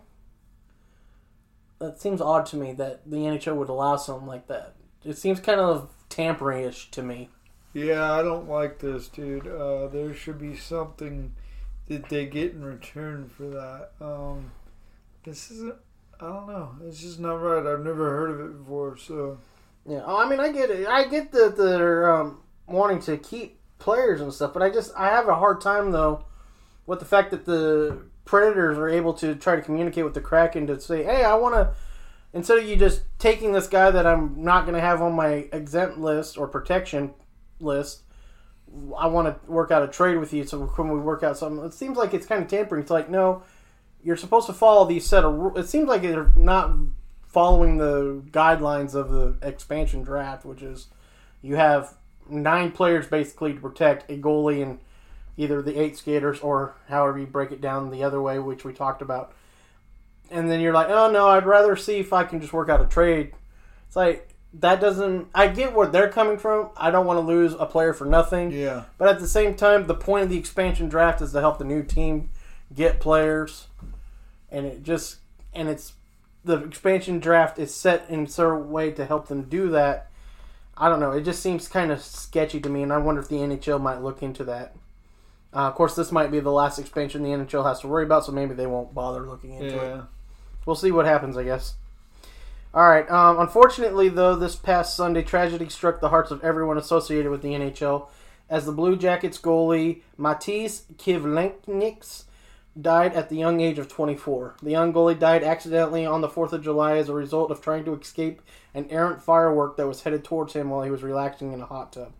That 1.79 2.01
seems 2.01 2.21
odd 2.21 2.47
to 2.47 2.57
me 2.57 2.73
that 2.75 3.03
the 3.05 3.17
NHL 3.17 3.57
would 3.57 3.69
allow 3.69 3.97
something 3.97 4.29
like 4.29 4.47
that. 4.47 4.75
It 5.05 5.19
seems 5.19 5.41
kind 5.41 5.61
of 5.61 5.91
tampering-ish 6.09 6.91
to 6.93 7.03
me. 7.03 7.29
Yeah, 7.73 8.12
I 8.12 8.23
don't 8.23 8.49
like 8.49 8.79
this, 8.79 9.09
dude. 9.09 9.49
Uh, 9.49 9.89
there 9.89 10.15
should 10.15 10.39
be 10.39 10.57
something 10.57 11.35
that 11.89 12.09
they 12.09 12.27
get 12.27 12.53
in 12.53 12.65
return 12.65 13.29
for 13.29 13.45
that. 13.45 13.91
Um, 14.01 14.53
this 15.25 15.51
isn't. 15.51 15.77
I 16.23 16.26
don't 16.26 16.47
know. 16.47 16.71
It's 16.87 17.00
just 17.00 17.19
not 17.19 17.35
right. 17.35 17.67
I've 17.67 17.85
never 17.85 18.11
heard 18.11 18.31
of 18.31 18.41
it 18.41 18.59
before. 18.59 18.97
So 18.97 19.38
Yeah, 19.85 20.02
oh, 20.07 20.25
I 20.25 20.29
mean, 20.29 20.38
I 20.38 20.52
get 20.52 20.71
it. 20.71 20.87
I 20.87 21.09
get 21.09 21.33
that 21.33 21.57
they're 21.57 22.14
um, 22.14 22.43
wanting 22.69 23.00
to 23.00 23.17
keep 23.17 23.59
players 23.81 24.21
and 24.21 24.33
stuff, 24.33 24.52
but 24.52 24.62
I 24.62 24.71
just 24.71 24.93
I 24.97 25.09
have 25.09 25.26
a 25.26 25.35
hard 25.35 25.61
time 25.61 25.91
though 25.91 26.25
with 26.87 27.00
the 27.00 27.05
fact 27.05 27.33
that 27.33 27.45
the 27.45 28.05
Predators 28.25 28.79
are 28.79 28.88
able 28.88 29.14
to 29.14 29.35
try 29.35 29.57
to 29.57 29.62
communicate 29.62 30.05
with 30.05 30.14
the 30.14 30.21
Kraken 30.21 30.69
to 30.69 30.81
say, 30.81 31.02
"Hey, 31.02 31.25
I 31.25 31.35
want 31.35 31.57
to." 31.57 31.75
Instead 32.33 32.59
of 32.59 32.64
you 32.64 32.76
just 32.76 33.02
taking 33.19 33.52
this 33.52 33.67
guy 33.67 33.91
that 33.91 34.07
I'm 34.07 34.43
not 34.43 34.62
going 34.62 34.75
to 34.75 34.81
have 34.81 35.02
on 35.02 35.12
my 35.12 35.49
exempt 35.52 35.99
list 35.99 36.38
or 36.38 36.47
protection 36.47 37.12
list, 37.61 38.05
I 38.97 39.09
want 39.09 39.26
to 39.26 39.50
work 39.50 39.71
out 39.73 39.83
a 39.83 39.88
trade 39.88 40.17
with 40.19 40.33
you. 40.33 40.45
So 40.45 40.67
can 40.69 40.88
we 40.88 41.00
work 41.00 41.25
out 41.25 41.37
something? 41.37 41.64
It 41.64 41.75
seems 41.75 41.99
like 41.99 42.14
it's 42.14 42.25
kind 42.25 42.41
of 42.41 42.49
tampering. 42.49 42.83
It's 42.83 42.93
like 42.93 43.11
no, 43.11 43.43
you're 44.03 44.17
supposed 44.17 44.47
to 44.47 44.53
follow 44.53 44.85
these 44.85 45.07
set 45.07 45.25
of 45.25 45.35
rules. 45.35 45.59
It 45.59 45.69
seems 45.69 45.89
like 45.89 46.03
they're 46.03 46.33
not 46.37 46.73
following 47.27 47.79
the 47.79 48.23
guidelines 48.31 48.95
of 48.95 49.11
the 49.11 49.37
expansion 49.47 50.03
draft, 50.03 50.45
which 50.45 50.63
is 50.63 50.89
you 51.41 51.57
have 51.57 51.95
nine 52.29 52.73
players 52.73 53.07
basically 53.07 53.55
to 53.55 53.61
protect 53.61 54.11
a 54.11 54.17
goalie 54.17 54.63
and 54.63 54.79
either 55.37 55.63
the 55.63 55.81
eight 55.81 55.97
skaters 55.97 56.41
or 56.41 56.75
however 56.89 57.19
you 57.19 57.27
break 57.27 57.51
it 57.53 57.61
down 57.61 57.91
the 57.91 58.05
other 58.05 58.21
way, 58.21 58.39
which 58.39 58.65
we 58.65 58.73
talked 58.73 59.03
about. 59.03 59.33
And 60.31 60.51
then 60.51 60.61
you're 60.61 60.73
like, 60.73 60.89
oh 60.89 61.11
no, 61.11 61.29
I'd 61.29 61.47
rather 61.47 61.77
see 61.77 61.99
if 61.99 62.13
I 62.13 62.25
can 62.25 62.41
just 62.41 62.53
work 62.53 62.69
out 62.69 62.81
a 62.81 62.87
trade. 62.87 63.33
It's 63.87 63.97
like 63.97 64.29
that 64.55 64.81
doesn't. 64.81 65.29
I 65.35 65.49
get 65.49 65.75
where 65.75 65.87
they're 65.87 66.11
coming 66.11 66.39
from. 66.39 66.71
I 66.77 66.91
don't 66.91 67.07
want 67.07 67.19
to 67.19 67.27
lose 67.27 67.55
a 67.59 67.67
player 67.67 67.93
for 67.95 68.05
nothing. 68.05 68.51
yeah, 68.51 68.85
But 68.99 69.09
at 69.09 69.19
the 69.21 69.29
same 69.29 69.55
time, 69.55 69.87
the 69.87 69.95
point 69.95 70.25
of 70.25 70.31
the 70.31 70.39
expansion 70.39 70.89
draft 70.89 71.23
is 71.23 71.33
to 71.33 71.41
help 71.41 71.59
the 71.59 71.65
new 71.65 71.83
team 71.83 72.29
get 72.75 73.01
players, 73.01 73.69
and 74.53 74.67
it 74.67 74.83
just 74.83 75.17
and 75.55 75.69
it's 75.69 75.95
the 76.45 76.59
expansion 76.59 77.19
draft 77.19 77.59
is 77.59 77.75
set 77.75 78.09
in 78.09 78.25
a 78.25 78.29
certain 78.29 78.71
way 78.71 78.91
to 78.93 79.05
help 79.05 79.29
them 79.29 79.43
do 79.43 79.71
that. 79.71 80.11
I 80.77 80.89
don't 80.89 81.01
know. 81.01 81.13
It 81.13 81.23
just 81.23 81.43
seems 81.43 81.69
kind 81.69 81.93
of 81.93 82.03
sketchy 82.03 82.61
to 82.61 82.69
me, 82.69 82.83
and 82.83 82.93
I 82.93 82.99
wonder 82.99 83.21
if 83.21 83.29
the 83.29 83.37
NHL 83.37 83.81
might 83.81 84.03
look 84.03 84.23
into 84.23 84.45
that. 84.45 84.75
Uh, 85.55 85.69
of 85.69 85.75
course, 85.75 85.95
this 85.95 86.11
might 86.11 86.31
be 86.31 86.41
the 86.41 86.51
last 86.51 86.79
expansion 86.79 87.23
the 87.23 87.29
NHL 87.29 87.65
has 87.67 87.81
to 87.81 87.89
worry 87.89 88.05
about, 88.05 88.25
so 88.25 88.33
maybe 88.33 88.55
they 88.55 88.67
won't 88.67 88.95
bother 88.95 89.21
looking 89.21 89.55
into 89.55 89.77
it. 89.79 90.03
We'll 90.65 90.77
see 90.77 90.91
what 90.91 91.05
happens, 91.05 91.37
I 91.37 91.45
guess. 91.45 91.75
All 92.75 92.89
right. 92.89 93.09
Um, 93.11 93.39
unfortunately, 93.39 94.09
though, 94.09 94.35
this 94.35 94.57
past 94.57 94.97
Sunday, 94.97 95.23
tragedy 95.23 95.69
struck 95.69 96.01
the 96.01 96.09
hearts 96.09 96.31
of 96.31 96.43
everyone 96.43 96.79
associated 96.79 97.31
with 97.31 97.43
the 97.43 97.51
NHL 97.51 98.09
as 98.49 98.65
the 98.65 98.73
Blue 98.73 98.97
Jackets 98.97 99.39
goalie 99.39 100.01
Matiss 100.19 100.83
Kivlenieks 100.97 102.25
died 102.81 103.12
at 103.14 103.29
the 103.29 103.37
young 103.37 103.61
age 103.61 103.79
of 103.79 103.88
24. 103.88 104.57
The 104.62 104.71
young 104.71 104.93
goalie 104.93 105.19
died 105.19 105.45
accidentally 105.45 106.07
on 106.07 106.21
the 106.23 106.29
4th 106.29 106.52
of 106.52 106.62
July 106.62 106.97
as 106.97 107.09
a 107.09 107.14
result 107.14 107.50
of 107.50 107.61
trying 107.61 107.85
to 107.85 107.95
escape 107.95 108.41
an 108.75 108.87
errant 108.88 109.23
firework 109.23 109.76
that 109.76 109.87
was 109.87 110.02
headed 110.02 110.25
towards 110.25 110.55
him 110.55 110.71
while 110.71 110.83
he 110.83 110.91
was 110.91 111.02
relaxing 111.02 111.52
in 111.52 111.61
a 111.61 111.67
hot 111.67 111.93
tub. 111.93 112.12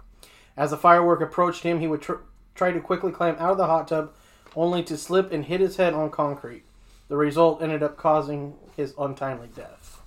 As 0.56 0.71
the 0.71 0.76
firework 0.76 1.23
approached 1.23 1.62
him, 1.62 1.80
he 1.80 1.87
would 1.88 2.02
tr- 2.02 2.21
try 2.54 2.71
to 2.73 2.80
quickly 2.80 3.11
climb 3.12 3.37
out 3.38 3.52
of 3.52 3.56
the 3.59 3.66
hot 3.66 3.88
tub, 3.88 4.12
only 4.54 4.82
to 4.82 4.99
slip 4.99 5.32
and 5.32 5.47
hit 5.47 5.61
his 5.61 5.76
head 5.76 5.94
on 5.94 6.11
concrete. 6.11 6.64
The 7.09 7.16
result 7.16 7.62
ended 7.62 7.82
up 7.82 7.97
causing 7.97 8.54
his 8.76 8.92
untimely 8.99 9.49
death. 9.56 10.00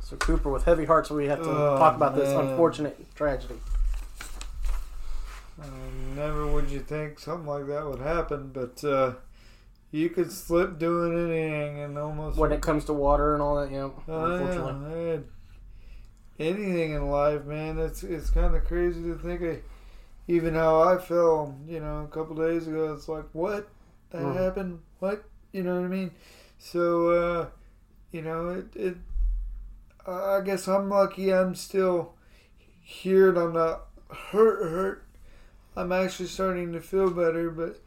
So 0.00 0.16
Cooper, 0.16 0.50
with 0.50 0.64
heavy 0.64 0.84
hearts, 0.84 1.10
we 1.10 1.26
have 1.26 1.42
to 1.42 1.50
Oh, 1.50 1.78
talk 1.78 1.96
about 1.96 2.14
this 2.14 2.28
unfortunate 2.30 3.12
tragedy. 3.16 3.58
Uh, 5.60 5.66
never 6.14 6.46
would 6.46 6.70
you 6.70 6.80
think 6.80 7.18
something 7.18 7.46
like 7.46 7.66
that 7.66 7.86
would 7.86 8.00
happen, 8.00 8.50
but 8.52 8.84
uh, 8.84 9.12
you 9.94 10.10
could 10.10 10.32
slip 10.32 10.76
doing 10.78 11.12
anything 11.16 11.78
and 11.78 11.96
almost. 11.96 12.36
When 12.36 12.50
it 12.50 12.60
comes 12.60 12.84
to 12.86 12.92
water 12.92 13.32
and 13.34 13.40
all 13.42 13.60
that, 13.60 13.70
you 13.70 13.78
know, 13.78 14.02
Oh, 14.08 14.24
unfortunately. 14.26 15.22
yeah, 16.38 16.46
anything 16.46 16.92
in 16.94 17.08
life, 17.08 17.44
man. 17.44 17.78
It's 17.78 18.02
it's 18.02 18.28
kind 18.30 18.54
of 18.56 18.64
crazy 18.64 19.02
to 19.04 19.14
think 19.16 19.40
of. 19.42 19.58
Even 20.26 20.54
how 20.54 20.80
I 20.80 20.96
felt, 20.96 21.52
you 21.68 21.80
know, 21.80 22.02
a 22.02 22.08
couple 22.08 22.34
days 22.34 22.66
ago. 22.66 22.94
It's 22.94 23.08
like, 23.08 23.26
what 23.32 23.68
that 24.10 24.22
Mhm. 24.22 24.34
happened? 24.34 24.80
What 24.98 25.24
you 25.52 25.62
know 25.62 25.76
what 25.76 25.84
I 25.84 25.88
mean? 25.88 26.10
So, 26.58 27.10
uh, 27.10 27.46
you 28.10 28.22
know, 28.22 28.48
it 28.48 28.74
it. 28.74 28.96
I 30.06 30.40
guess 30.44 30.66
I'm 30.66 30.88
lucky. 30.88 31.32
I'm 31.32 31.54
still 31.54 32.14
here, 32.82 33.28
and 33.28 33.38
I'm 33.38 33.52
not 33.52 33.86
hurt. 34.10 34.68
Hurt. 34.70 35.04
I'm 35.76 35.92
actually 35.92 36.28
starting 36.28 36.72
to 36.72 36.80
feel 36.80 37.10
better, 37.10 37.50
but 37.50 37.80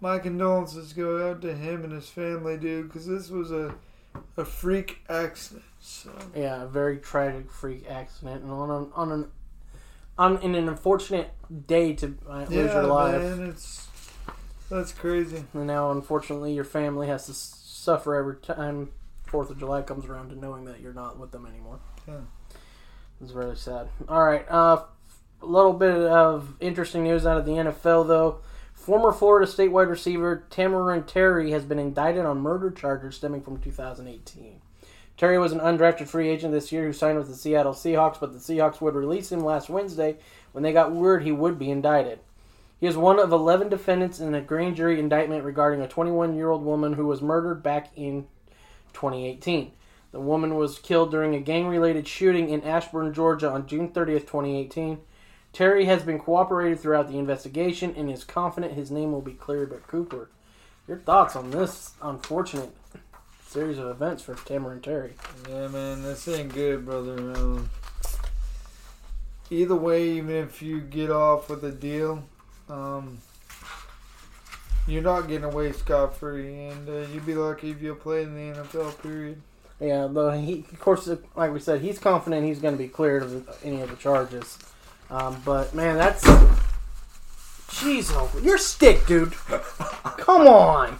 my 0.00 0.18
condolences 0.18 0.92
go 0.92 1.30
out 1.30 1.42
to 1.42 1.54
him 1.54 1.84
and 1.84 1.92
his 1.92 2.08
family, 2.08 2.56
dude, 2.56 2.88
because 2.88 3.06
this 3.06 3.30
was 3.30 3.50
a 3.50 3.74
a 4.36 4.44
freak 4.44 4.98
accident. 5.08 5.64
So 5.80 6.10
Yeah, 6.34 6.62
a 6.62 6.66
very 6.66 6.98
tragic 6.98 7.50
freak 7.50 7.84
accident, 7.88 8.42
and 8.42 8.52
on 8.52 8.70
an, 8.70 8.90
on 8.94 9.12
an 9.12 9.30
on 10.16 10.38
in 10.38 10.54
an 10.54 10.68
unfortunate 10.68 11.30
day 11.66 11.92
to 11.94 12.16
uh, 12.28 12.40
lose 12.40 12.50
yeah, 12.50 12.74
your 12.74 12.82
life. 12.84 13.22
man, 13.22 13.48
it's 13.48 13.88
that's 14.70 14.92
crazy. 14.92 15.44
And 15.52 15.66
now, 15.66 15.90
unfortunately, 15.90 16.54
your 16.54 16.64
family 16.64 17.06
has 17.08 17.26
to 17.26 17.34
suffer 17.34 18.14
every 18.14 18.36
time 18.36 18.92
Fourth 19.26 19.50
of 19.50 19.58
July 19.58 19.82
comes 19.82 20.06
around 20.06 20.30
to 20.30 20.36
knowing 20.36 20.64
that 20.64 20.80
you're 20.80 20.94
not 20.94 21.18
with 21.18 21.32
them 21.32 21.46
anymore. 21.46 21.80
Yeah. 22.06 22.20
It's 23.20 23.32
really 23.32 23.56
sad. 23.56 23.88
All 24.08 24.22
right, 24.24 24.44
uh, 24.50 24.84
a 25.42 25.46
little 25.46 25.72
bit 25.72 25.94
of 25.94 26.54
interesting 26.60 27.04
news 27.04 27.26
out 27.26 27.36
of 27.36 27.44
the 27.44 27.52
NFL, 27.52 28.08
though. 28.08 28.40
Former 28.84 29.12
Florida 29.12 29.50
State 29.50 29.72
wide 29.72 29.88
receiver 29.88 30.44
Tamorrion 30.50 31.06
Terry 31.06 31.52
has 31.52 31.64
been 31.64 31.78
indicted 31.78 32.26
on 32.26 32.40
murder 32.40 32.70
charges 32.70 33.16
stemming 33.16 33.40
from 33.40 33.58
2018. 33.58 34.60
Terry 35.16 35.38
was 35.38 35.52
an 35.52 35.60
undrafted 35.60 36.06
free 36.06 36.28
agent 36.28 36.52
this 36.52 36.70
year 36.70 36.84
who 36.84 36.92
signed 36.92 37.16
with 37.16 37.28
the 37.28 37.34
Seattle 37.34 37.72
Seahawks, 37.72 38.20
but 38.20 38.34
the 38.34 38.38
Seahawks 38.38 38.82
would 38.82 38.94
release 38.94 39.32
him 39.32 39.40
last 39.40 39.70
Wednesday 39.70 40.16
when 40.52 40.62
they 40.62 40.74
got 40.74 40.92
word 40.92 41.22
he 41.22 41.32
would 41.32 41.58
be 41.58 41.70
indicted. 41.70 42.18
He 42.78 42.86
is 42.86 42.94
one 42.94 43.18
of 43.18 43.32
11 43.32 43.70
defendants 43.70 44.20
in 44.20 44.34
a 44.34 44.42
grand 44.42 44.76
jury 44.76 45.00
indictment 45.00 45.44
regarding 45.44 45.80
a 45.80 45.88
21 45.88 46.36
year 46.36 46.50
old 46.50 46.62
woman 46.62 46.92
who 46.92 47.06
was 47.06 47.22
murdered 47.22 47.62
back 47.62 47.90
in 47.96 48.26
2018. 48.92 49.72
The 50.12 50.20
woman 50.20 50.56
was 50.56 50.78
killed 50.78 51.10
during 51.10 51.34
a 51.34 51.40
gang 51.40 51.68
related 51.68 52.06
shooting 52.06 52.50
in 52.50 52.62
Ashburn, 52.62 53.14
Georgia 53.14 53.50
on 53.50 53.66
June 53.66 53.88
30th, 53.88 54.26
2018. 54.26 55.00
Terry 55.54 55.84
has 55.84 56.02
been 56.02 56.18
cooperated 56.18 56.80
throughout 56.80 57.08
the 57.08 57.16
investigation 57.16 57.94
and 57.96 58.10
is 58.10 58.24
confident 58.24 58.74
his 58.74 58.90
name 58.90 59.12
will 59.12 59.22
be 59.22 59.34
cleared 59.34 59.70
by 59.70 59.76
Cooper. 59.86 60.28
Your 60.88 60.98
thoughts 60.98 61.36
on 61.36 61.52
this 61.52 61.92
unfortunate 62.02 62.70
series 63.46 63.78
of 63.78 63.86
events 63.86 64.24
for 64.24 64.34
Tamorrion 64.34 64.82
Terry? 64.82 65.12
Yeah, 65.48 65.68
man, 65.68 66.02
this 66.02 66.26
ain't 66.26 66.52
good, 66.52 66.84
brother. 66.84 67.14
Um, 67.36 67.70
either 69.48 69.76
way, 69.76 70.10
even 70.10 70.34
if 70.34 70.60
you 70.60 70.80
get 70.80 71.12
off 71.12 71.48
with 71.48 71.62
a 71.62 71.70
deal, 71.70 72.24
um, 72.68 73.18
you're 74.88 75.02
not 75.02 75.28
getting 75.28 75.44
away 75.44 75.70
scot 75.70 76.16
free, 76.16 76.64
and 76.64 76.88
uh, 76.88 77.06
you'd 77.12 77.24
be 77.24 77.36
lucky 77.36 77.70
if 77.70 77.80
you 77.80 77.94
play 77.94 78.24
in 78.24 78.34
the 78.34 78.60
NFL. 78.60 79.00
Period. 79.00 79.40
Yeah, 79.78 80.08
though 80.10 80.32
he, 80.32 80.64
of 80.72 80.80
course, 80.80 81.08
like 81.36 81.52
we 81.52 81.60
said, 81.60 81.80
he's 81.80 82.00
confident 82.00 82.44
he's 82.44 82.58
going 82.58 82.74
to 82.74 82.82
be 82.82 82.88
cleared 82.88 83.22
of 83.22 83.58
any 83.62 83.80
of 83.82 83.88
the 83.88 83.96
charges. 83.96 84.58
Um, 85.10 85.40
but 85.44 85.74
man, 85.74 85.96
that's 85.96 86.24
jeez, 87.68 88.10
oh, 88.12 88.30
your 88.40 88.58
stick, 88.58 89.06
dude. 89.06 89.32
Come 90.18 90.46
on. 90.48 90.98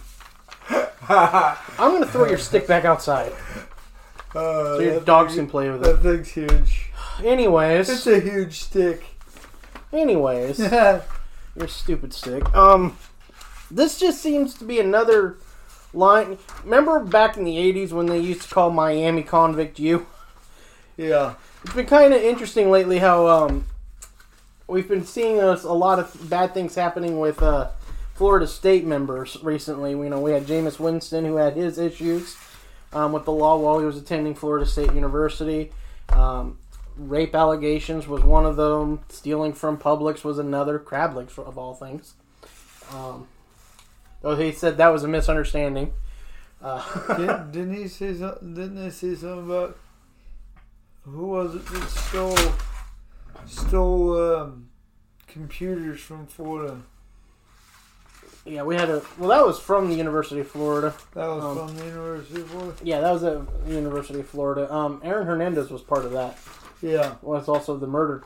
I'm 1.07 2.01
to 2.01 2.07
throw 2.07 2.27
your 2.27 2.37
stick 2.39 2.65
back 2.67 2.83
outside 2.85 3.31
Uh, 4.33 4.77
so 4.77 4.79
your 4.79 4.99
dogs 5.01 5.35
thing- 5.35 5.43
can 5.45 5.49
play 5.49 5.69
with 5.69 5.85
it. 5.85 6.01
That 6.01 6.15
thing's 6.25 6.29
huge. 6.29 6.89
Anyways, 7.23 7.89
it's 7.89 8.07
a 8.07 8.19
huge 8.19 8.59
stick. 8.61 9.03
anyways, 9.93 10.59
your 11.55 11.67
stupid 11.67 12.13
stick. 12.13 12.43
Um, 12.55 12.97
this 13.71 13.97
just 13.99 14.21
seems 14.21 14.53
to 14.55 14.65
be 14.65 14.79
another 14.79 15.37
line. 15.93 16.37
Remember 16.63 16.99
back 16.99 17.37
in 17.37 17.43
the 17.45 17.55
'80s 17.57 17.91
when 17.91 18.07
they 18.07 18.19
used 18.19 18.41
to 18.43 18.53
call 18.53 18.69
Miami 18.71 19.23
Convict 19.23 19.79
U? 19.79 20.05
Yeah. 20.97 21.35
It's 21.63 21.73
been 21.73 21.85
kind 21.85 22.13
of 22.13 22.21
interesting 22.21 22.69
lately 22.69 22.99
how 22.99 23.27
um, 23.27 23.65
we've 24.67 24.87
been 24.87 25.05
seeing 25.05 25.39
a, 25.39 25.53
a 25.53 25.73
lot 25.73 25.99
of 25.99 26.29
bad 26.29 26.53
things 26.53 26.75
happening 26.75 27.19
with 27.19 27.41
uh, 27.41 27.69
Florida 28.15 28.47
State 28.47 28.85
members 28.85 29.37
recently. 29.43 29.91
You 29.91 30.09
know, 30.09 30.19
we 30.19 30.31
had 30.31 30.45
Jameis 30.45 30.79
Winston 30.79 31.25
who 31.25 31.35
had 31.35 31.55
his 31.55 31.77
issues 31.77 32.37
um, 32.93 33.11
with 33.11 33.25
the 33.25 33.31
law 33.31 33.57
while 33.57 33.79
he 33.79 33.85
was 33.85 33.97
attending 33.97 34.35
Florida 34.35 34.65
State 34.65 34.93
University. 34.93 35.71
Um, 36.09 36.57
rape 36.97 37.35
allegations 37.35 38.07
was 38.07 38.23
one 38.23 38.45
of 38.45 38.55
them. 38.55 39.01
Stealing 39.09 39.53
from 39.53 39.77
Publix 39.77 40.23
was 40.23 40.39
another. 40.39 40.79
Crab 40.79 41.15
legs 41.15 41.37
of 41.37 41.57
all 41.57 41.73
things. 41.73 42.13
Um, 42.93 43.27
though 44.21 44.35
he 44.35 44.51
said 44.51 44.77
that 44.77 44.89
was 44.89 45.03
a 45.03 45.07
misunderstanding. 45.07 45.93
Uh, 46.61 46.81
Didn't, 47.17 47.51
didn't 47.51 47.75
he 47.75 47.87
say? 47.87 48.13
Didn't 48.13 48.75
they 48.75 48.89
say 48.89 49.13
something 49.13 49.45
about 49.45 49.77
who 51.03 51.27
was 51.27 51.55
it 51.55 51.65
that 51.67 51.89
stole 51.89 52.35
stole 53.47 54.35
um, 54.37 54.69
computers 55.27 55.99
from 56.01 56.27
Florida? 56.27 56.81
yeah, 58.45 58.63
we 58.63 58.75
had 58.75 58.89
a. 58.89 59.01
Well, 59.17 59.29
that 59.29 59.45
was 59.45 59.59
from 59.59 59.89
the 59.89 59.95
University 59.95 60.39
of 60.41 60.47
Florida. 60.47 60.93
That 61.13 61.27
was 61.27 61.43
Um, 61.43 61.67
from 61.67 61.77
the 61.77 61.85
University 61.85 62.41
of 62.41 62.47
Florida. 62.49 62.75
Yeah, 62.83 63.01
that 63.01 63.11
was 63.11 63.23
at 63.23 63.65
the 63.67 63.73
University 63.73 64.19
of 64.19 64.27
Florida. 64.27 64.71
Um, 64.73 65.01
Aaron 65.03 65.25
Hernandez 65.25 65.69
was 65.71 65.81
part 65.81 66.05
of 66.05 66.11
that. 66.11 66.37
Yeah. 66.81 67.15
Was 67.21 67.47
also 67.47 67.77
the 67.77 67.87
murder 67.87 68.23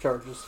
charges. 0.00 0.44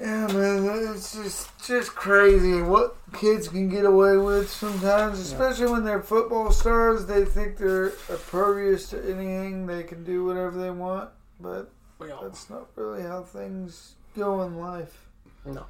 Yeah, 0.00 0.26
man, 0.26 0.66
it's 0.94 1.14
just 1.14 1.50
just 1.66 1.94
crazy 1.94 2.60
what 2.60 2.96
kids 3.14 3.48
can 3.48 3.70
get 3.70 3.86
away 3.86 4.18
with 4.18 4.50
sometimes, 4.50 5.18
especially 5.20 5.70
when 5.70 5.84
they're 5.84 6.02
football 6.02 6.50
stars. 6.50 7.06
They 7.06 7.24
think 7.24 7.56
they're 7.56 7.92
impervious 8.10 8.90
to 8.90 8.98
anything; 8.98 9.66
they 9.66 9.84
can 9.84 10.04
do 10.04 10.24
whatever 10.26 10.60
they 10.60 10.70
want. 10.70 11.10
But 11.40 11.70
that's 12.00 12.50
not 12.50 12.68
really 12.76 13.02
how 13.02 13.22
things 13.22 13.94
go 14.16 14.42
in 14.42 14.58
life. 14.58 15.06
No. 15.44 15.66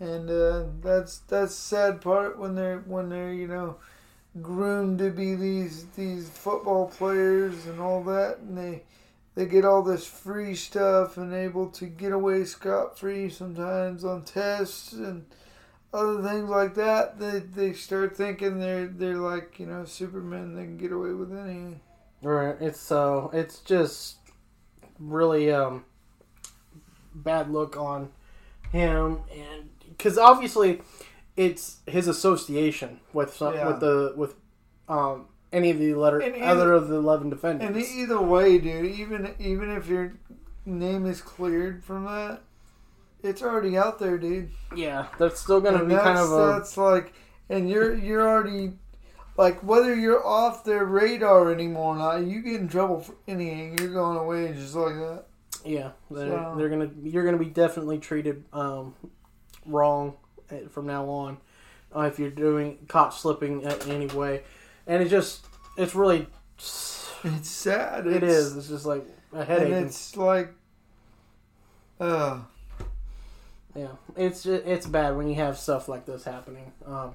And 0.00 0.30
uh, 0.30 0.64
that's 0.80 1.18
that's 1.18 1.54
sad 1.54 2.00
part 2.00 2.38
when 2.38 2.54
they're 2.54 2.78
when 2.86 3.08
they're 3.08 3.32
you 3.32 3.48
know 3.48 3.76
groomed 4.40 4.98
to 4.98 5.10
be 5.10 5.34
these 5.34 5.86
these 5.96 6.28
football 6.28 6.86
players 6.86 7.66
and 7.66 7.80
all 7.80 8.02
that, 8.04 8.38
and 8.38 8.56
they 8.56 8.82
they 9.34 9.46
get 9.46 9.64
all 9.64 9.82
this 9.82 10.06
free 10.06 10.54
stuff 10.54 11.16
and 11.16 11.32
able 11.32 11.68
to 11.70 11.86
get 11.86 12.12
away 12.12 12.44
scot 12.44 12.98
free 12.98 13.28
sometimes 13.28 14.04
on 14.04 14.22
tests 14.22 14.92
and 14.92 15.24
other 15.92 16.22
things 16.22 16.48
like 16.48 16.74
that. 16.74 17.18
They 17.18 17.40
they 17.40 17.72
start 17.72 18.16
thinking 18.16 18.60
they're 18.60 18.86
they're 18.86 19.16
like 19.16 19.58
you 19.58 19.66
know 19.66 19.84
Superman. 19.84 20.54
They 20.54 20.64
can 20.64 20.76
get 20.76 20.92
away 20.92 21.10
with 21.10 21.32
anything. 21.32 21.80
Right. 22.22 22.56
It's 22.60 22.80
so 22.80 23.30
it's 23.32 23.60
just 23.60 24.17
really 24.98 25.52
um 25.52 25.84
bad 27.14 27.50
look 27.50 27.76
on 27.76 28.10
him 28.72 29.20
and 29.32 29.68
because 29.88 30.18
obviously 30.18 30.80
it's 31.36 31.78
his 31.86 32.06
association 32.08 33.00
with 33.12 33.34
some 33.34 33.54
Yeah. 33.54 33.68
with 33.68 33.80
the 33.80 34.12
with 34.16 34.34
um 34.88 35.26
any 35.52 35.70
of 35.70 35.78
the 35.78 35.94
letter 35.94 36.20
either- 36.22 36.44
other 36.44 36.72
of 36.74 36.88
the 36.88 36.96
eleven 36.96 37.30
defendants. 37.30 37.74
And 37.76 37.98
either 38.00 38.20
way, 38.20 38.58
dude, 38.58 38.86
even 38.92 39.34
even 39.38 39.70
if 39.70 39.86
your 39.88 40.12
name 40.66 41.06
is 41.06 41.22
cleared 41.22 41.82
from 41.84 42.04
that, 42.04 42.42
it's 43.22 43.42
already 43.42 43.76
out 43.78 43.98
there, 43.98 44.18
dude. 44.18 44.50
yeah, 44.76 45.06
that's 45.18 45.40
still 45.40 45.60
going 45.60 45.74
to 45.74 45.80
And 45.80 45.88
be 45.88 45.94
kind 45.96 46.18
of 46.18 46.30
a 46.32 46.52
that's 46.58 46.76
like, 46.76 47.14
and 47.48 47.70
you're 47.70 47.94
you're 47.94 48.28
already 48.28 48.72
like 49.38 49.60
whether 49.62 49.94
you're 49.94 50.26
off 50.26 50.64
their 50.64 50.84
radar 50.84 51.50
anymore 51.52 51.94
or 51.94 51.98
not, 51.98 52.16
you 52.24 52.42
get 52.42 52.60
in 52.60 52.68
trouble 52.68 53.00
for 53.00 53.14
anything. 53.28 53.78
You're 53.78 53.92
going 53.92 54.18
away 54.18 54.52
just 54.52 54.74
like 54.74 54.94
that. 54.96 55.24
Yeah, 55.64 55.92
they're, 56.10 56.28
So- 56.28 56.54
they're 56.58 56.68
gonna 56.68 56.90
you're 57.02 57.24
gonna 57.24 57.38
be 57.38 57.46
definitely 57.46 57.98
treated 57.98 58.44
um, 58.52 58.94
wrong 59.64 60.14
uh, 60.50 60.68
from 60.68 60.86
now 60.86 61.08
on 61.08 61.38
uh, 61.94 62.00
if 62.02 62.18
you're 62.18 62.30
doing 62.30 62.78
caught 62.88 63.14
slipping 63.14 63.62
in 63.62 63.70
any 63.90 64.06
way, 64.06 64.42
and 64.86 65.02
it 65.02 65.08
just 65.08 65.46
it's 65.76 65.94
really 65.94 66.26
It's 67.24 67.48
sad. 67.48 68.06
it 68.06 68.22
it's, 68.22 68.32
is 68.32 68.56
it's 68.56 68.68
just 68.68 68.86
like 68.86 69.04
a 69.32 69.44
headache. 69.44 69.72
and 69.72 69.86
it's 69.86 70.16
like, 70.16 70.52
uh, 72.00 72.40
yeah, 73.74 73.88
it's 74.16 74.46
it's 74.46 74.86
bad 74.86 75.16
when 75.16 75.28
you 75.28 75.34
have 75.36 75.58
stuff 75.58 75.88
like 75.88 76.06
this 76.06 76.24
happening. 76.24 76.72
Um, 76.86 77.14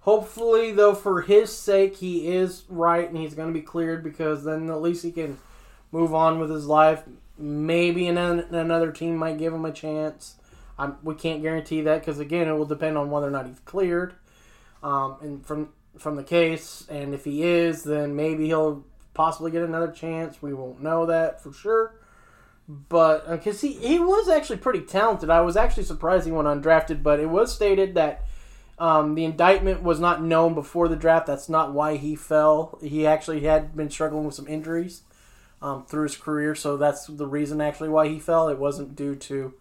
hopefully, 0.00 0.72
though, 0.72 0.94
for 0.94 1.22
his 1.22 1.56
sake, 1.56 1.96
he 1.96 2.28
is 2.28 2.64
right 2.68 3.08
and 3.08 3.16
he's 3.16 3.34
gonna 3.34 3.52
be 3.52 3.62
cleared 3.62 4.02
because 4.02 4.44
then 4.44 4.68
at 4.70 4.82
least 4.82 5.02
he 5.02 5.12
can 5.12 5.38
move 5.92 6.14
on 6.14 6.38
with 6.38 6.50
his 6.50 6.66
life. 6.66 7.02
Maybe 7.38 8.06
an, 8.06 8.18
another 8.18 8.92
team 8.92 9.16
might 9.16 9.38
give 9.38 9.52
him 9.52 9.64
a 9.64 9.72
chance. 9.72 10.36
I'm, 10.78 10.96
we 11.02 11.14
can't 11.14 11.42
guarantee 11.42 11.82
that 11.82 12.00
because 12.00 12.18
again, 12.18 12.48
it 12.48 12.52
will 12.52 12.66
depend 12.66 12.96
on 12.96 13.10
whether 13.10 13.26
or 13.26 13.30
not 13.30 13.46
he's 13.46 13.60
cleared, 13.60 14.14
um, 14.82 15.16
and 15.20 15.46
from 15.46 15.70
from 15.98 16.16
the 16.16 16.24
case. 16.24 16.86
And 16.88 17.14
if 17.14 17.24
he 17.24 17.42
is, 17.42 17.84
then 17.84 18.16
maybe 18.16 18.46
he'll 18.46 18.84
possibly 19.12 19.50
get 19.50 19.62
another 19.62 19.92
chance. 19.92 20.40
We 20.40 20.54
won't 20.54 20.82
know 20.82 21.06
that 21.06 21.42
for 21.42 21.52
sure. 21.52 21.94
But 22.66 23.28
because 23.28 23.60
he 23.60 23.72
he 23.72 23.98
was 23.98 24.28
actually 24.28 24.58
pretty 24.58 24.80
talented, 24.82 25.28
I 25.28 25.42
was 25.42 25.56
actually 25.56 25.84
surprised 25.84 26.24
he 26.24 26.32
went 26.32 26.48
undrafted. 26.48 27.02
But 27.02 27.20
it 27.20 27.28
was 27.28 27.54
stated 27.54 27.94
that 27.94 28.24
um, 28.80 29.14
the 29.14 29.24
indictment 29.24 29.82
was 29.82 30.00
not 30.00 30.22
known 30.22 30.54
before 30.54 30.88
the 30.88 30.96
draft. 30.96 31.26
That's 31.26 31.48
not 31.48 31.72
why 31.72 31.96
he 31.96 32.16
fell. 32.16 32.78
He 32.82 33.06
actually 33.06 33.40
had 33.40 33.76
been 33.76 33.90
struggling 33.90 34.24
with 34.24 34.34
some 34.34 34.48
injuries 34.48 35.02
um, 35.62 35.84
through 35.84 36.04
his 36.04 36.16
career, 36.16 36.54
so 36.54 36.76
that's 36.76 37.06
the 37.06 37.26
reason 37.26 37.60
actually 37.60 37.90
why 37.90 38.08
he 38.08 38.18
fell. 38.18 38.48
It 38.48 38.58
wasn't 38.58 38.96
due 38.96 39.14
to 39.16 39.54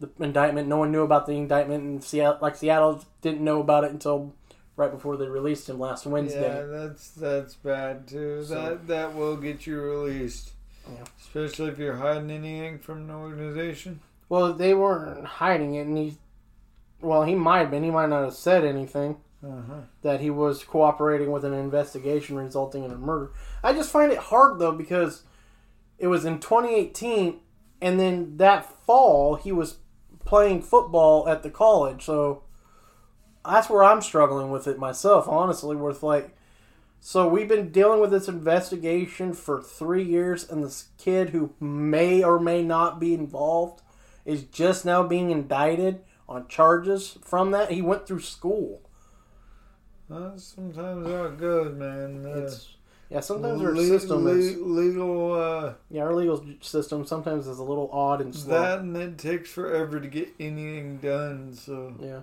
the 0.00 0.10
indictment. 0.20 0.68
No 0.68 0.76
one 0.76 0.92
knew 0.92 1.02
about 1.02 1.26
the 1.26 1.32
indictment, 1.32 1.82
and 1.82 2.04
Seattle, 2.04 2.38
like 2.42 2.54
Seattle, 2.56 3.04
didn't 3.22 3.40
know 3.42 3.60
about 3.60 3.84
it 3.84 3.90
until 3.90 4.34
right 4.76 4.92
before 4.92 5.16
they 5.16 5.26
released 5.26 5.68
him 5.68 5.80
last 5.80 6.06
Wednesday. 6.06 6.42
yeah, 6.42 6.62
that's 6.66 7.08
that's 7.10 7.54
bad 7.54 8.06
too. 8.06 8.44
So- 8.44 8.54
that 8.54 8.86
that 8.86 9.14
will 9.16 9.36
get 9.36 9.66
you 9.66 9.80
released, 9.80 10.52
Yeah. 10.88 11.04
especially 11.20 11.70
if 11.70 11.78
you're 11.78 11.96
hiding 11.96 12.30
anything 12.30 12.78
from 12.78 12.98
an 13.08 13.10
organization. 13.10 14.00
Well, 14.28 14.52
they 14.52 14.74
weren't 14.74 15.24
hiding 15.24 15.74
it, 15.74 15.86
and 15.86 15.96
he, 15.96 16.18
well, 17.00 17.24
he 17.24 17.34
might 17.34 17.60
have 17.60 17.70
been. 17.70 17.84
He 17.84 17.90
might 17.90 18.08
not 18.08 18.24
have 18.24 18.34
said 18.34 18.64
anything 18.64 19.16
Uh-huh. 19.44 19.82
that 20.02 20.20
he 20.20 20.30
was 20.30 20.64
cooperating 20.64 21.30
with 21.30 21.44
an 21.44 21.52
investigation 21.54 22.36
resulting 22.36 22.84
in 22.84 22.90
a 22.90 22.96
murder. 22.96 23.30
I 23.62 23.72
just 23.72 23.90
find 23.92 24.10
it 24.10 24.18
hard 24.18 24.58
though 24.58 24.72
because 24.72 25.22
it 25.98 26.08
was 26.08 26.24
in 26.24 26.40
2018, 26.40 27.38
and 27.80 27.98
then 28.00 28.36
that 28.38 28.64
fall 28.84 29.36
he 29.36 29.52
was 29.52 29.76
playing 30.24 30.62
football 30.62 31.28
at 31.28 31.42
the 31.42 31.50
college, 31.50 32.04
so 32.04 32.42
that's 33.44 33.70
where 33.70 33.82
I'm 33.84 34.02
struggling 34.02 34.50
with 34.50 34.66
it 34.66 34.78
myself. 34.78 35.26
Honestly, 35.28 35.76
with 35.76 36.02
like. 36.02 36.34
So 37.00 37.28
we've 37.28 37.46
been 37.48 37.70
dealing 37.70 38.00
with 38.00 38.10
this 38.10 38.26
investigation 38.28 39.32
for 39.32 39.62
three 39.62 40.02
years, 40.02 40.50
and 40.50 40.64
this 40.64 40.88
kid 40.98 41.30
who 41.30 41.54
may 41.60 42.24
or 42.24 42.40
may 42.40 42.60
not 42.62 42.98
be 42.98 43.14
involved 43.14 43.82
is 44.24 44.42
just 44.42 44.84
now 44.84 45.04
being 45.04 45.30
indicted 45.30 46.00
on 46.28 46.46
charges 46.48 47.18
from 47.22 47.50
that. 47.52 47.70
He 47.70 47.82
went 47.82 48.06
through 48.06 48.20
school. 48.20 48.82
That's 50.08 50.44
sometimes 50.44 51.06
how 51.06 51.28
good 51.28 51.76
man. 51.76 52.24
Uh, 52.26 52.40
It's 52.40 52.74
yeah. 53.10 53.20
Sometimes 53.20 53.60
our 53.62 53.74
le- 53.74 53.84
system 53.86 54.24
le- 54.24 54.30
is 54.32 54.56
legal. 54.58 55.32
Uh, 55.32 55.74
yeah. 55.90 56.02
Our 56.02 56.14
legal 56.14 56.44
system 56.60 57.04
sometimes 57.06 57.46
is 57.46 57.58
a 57.58 57.62
little 57.64 57.90
odd 57.92 58.20
and 58.20 58.34
slow. 58.34 58.58
that 58.60 58.80
and 58.80 58.96
it 58.96 59.18
takes 59.18 59.50
forever 59.50 60.00
to 60.00 60.08
get 60.08 60.28
anything 60.40 60.98
done. 60.98 61.52
So 61.54 61.94
Yeah. 62.00 62.20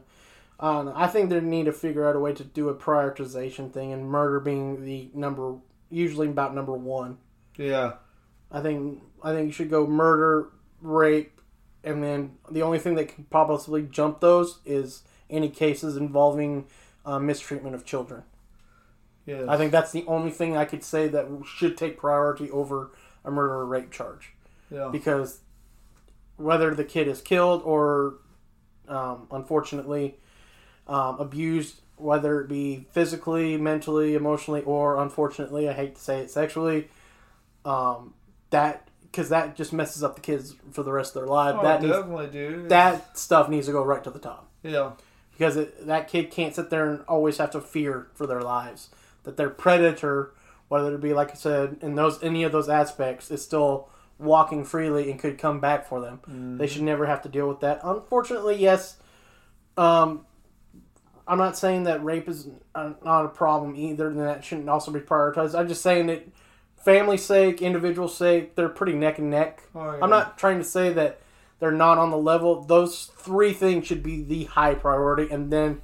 I. 0.59 1.03
I 1.03 1.07
think 1.07 1.29
they 1.29 1.39
need 1.41 1.65
to 1.65 1.71
figure 1.73 2.07
out 2.07 2.15
a 2.15 2.19
way 2.19 2.33
to 2.33 2.43
do 2.43 2.69
a 2.69 2.75
prioritization 2.75 3.71
thing, 3.71 3.91
and 3.91 4.07
murder 4.09 4.39
being 4.39 4.83
the 4.85 5.09
number, 5.13 5.55
usually 5.89 6.27
about 6.29 6.55
number 6.55 6.73
one. 6.73 7.17
yeah, 7.57 7.93
I 8.51 8.61
think 8.61 9.01
I 9.23 9.31
think 9.33 9.47
you 9.47 9.51
should 9.51 9.69
go 9.69 9.85
murder, 9.85 10.47
rape, 10.81 11.34
and 11.85 12.03
then 12.03 12.37
the 12.51 12.61
only 12.61 12.79
thing 12.79 12.95
that 12.95 13.09
can 13.09 13.23
possibly 13.25 13.83
jump 13.83 14.19
those 14.19 14.59
is 14.65 15.03
any 15.29 15.49
cases 15.49 15.95
involving 15.95 16.65
uh, 17.05 17.19
mistreatment 17.19 17.75
of 17.75 17.85
children. 17.85 18.23
yeah. 19.25 19.45
I 19.47 19.57
think 19.57 19.71
that's 19.71 19.91
the 19.91 20.03
only 20.07 20.31
thing 20.31 20.57
I 20.57 20.65
could 20.65 20.83
say 20.83 21.07
that 21.07 21.27
should 21.45 21.77
take 21.77 21.97
priority 21.97 22.49
over 22.51 22.91
a 23.23 23.31
murder 23.31 23.53
or 23.53 23.65
rape 23.65 23.91
charge. 23.91 24.33
yeah. 24.69 24.89
because 24.91 25.39
whether 26.37 26.75
the 26.75 26.83
kid 26.83 27.07
is 27.07 27.21
killed 27.21 27.61
or 27.63 28.15
um, 28.87 29.27
unfortunately 29.31 30.17
um, 30.87 31.19
abused, 31.19 31.81
whether 31.97 32.41
it 32.41 32.47
be 32.47 32.87
physically, 32.91 33.57
mentally, 33.57 34.15
emotionally, 34.15 34.61
or 34.61 35.01
unfortunately, 35.01 35.69
I 35.69 35.73
hate 35.73 35.95
to 35.95 36.01
say 36.01 36.19
it, 36.19 36.29
sexually, 36.29 36.89
um, 37.63 38.13
that 38.49 38.89
because 39.15 39.29
that 39.29 39.55
just 39.55 39.71
messes 39.71 40.03
up 40.03 40.15
the 40.15 40.21
kids 40.21 40.55
for 40.71 40.83
the 40.83 40.91
rest 40.91 41.15
of 41.15 41.21
their 41.21 41.29
life. 41.29 41.55
Oh, 41.57 41.63
that 41.63 41.81
needs, 41.81 41.95
definitely, 41.95 42.27
dude. 42.27 42.69
that 42.69 43.17
stuff 43.17 43.47
needs 43.47 43.67
to 43.67 43.71
go 43.71 43.81
right 43.81 44.03
to 44.03 44.11
the 44.11 44.19
top 44.19 44.49
yeah, 44.61 44.91
because 45.31 45.55
it, 45.55 45.87
that 45.87 46.09
kid 46.09 46.31
can't 46.31 46.53
sit 46.53 46.69
there 46.69 46.89
and 46.89 47.01
always 47.07 47.37
have 47.37 47.51
to 47.51 47.61
fear 47.61 48.07
for 48.13 48.27
their 48.27 48.41
lives. 48.41 48.89
that 49.23 49.37
their 49.37 49.49
predator, 49.49 50.33
whether 50.67 50.93
it 50.93 51.01
be 51.01 51.13
like 51.13 51.31
I 51.31 51.35
said, 51.35 51.77
in 51.81 51.95
those 51.95 52.21
any 52.21 52.43
of 52.43 52.51
those 52.51 52.67
aspects, 52.67 53.31
is 53.31 53.41
still 53.41 53.89
walking 54.19 54.65
freely 54.65 55.09
and 55.09 55.17
could 55.17 55.37
come 55.37 55.61
back 55.61 55.87
for 55.87 56.01
them. 56.01 56.57
They 56.57 56.67
should 56.67 56.83
never 56.83 57.05
have 57.05 57.21
to 57.21 57.29
deal 57.29 57.47
with 57.47 57.61
that. 57.61 57.79
Unfortunately, 57.83 58.57
yes. 58.57 58.97
Um, 59.77 60.25
I'm 61.27 61.37
not 61.37 61.57
saying 61.57 61.83
that 61.83 62.03
rape 62.03 62.27
is 62.27 62.49
uh, 62.75 62.93
not 63.03 63.25
a 63.25 63.29
problem 63.29 63.75
either, 63.75 64.07
and 64.07 64.19
that 64.19 64.43
shouldn't 64.43 64.69
also 64.69 64.91
be 64.91 64.99
prioritized. 64.99 65.57
I'm 65.57 65.67
just 65.67 65.81
saying 65.81 66.07
that 66.07 66.25
family 66.85 67.17
sake, 67.17 67.61
individual 67.61 68.07
sake, 68.07 68.55
they're 68.55 68.69
pretty 68.69 68.93
neck 68.93 69.17
and 69.19 69.29
neck. 69.29 69.63
Oh, 69.75 69.91
yeah. 69.91 69.99
I'm 70.01 70.09
not 70.09 70.37
trying 70.37 70.59
to 70.59 70.63
say 70.63 70.93
that 70.93 71.19
they're 71.59 71.71
not 71.71 71.97
on 71.97 72.11
the 72.11 72.17
level. 72.17 72.61
Those 72.63 73.05
three 73.17 73.51
things 73.53 73.87
should 73.87 74.03
be 74.03 74.21
the 74.23 74.45
high 74.45 74.75
priority, 74.75 75.27
and 75.33 75.51
then 75.51 75.81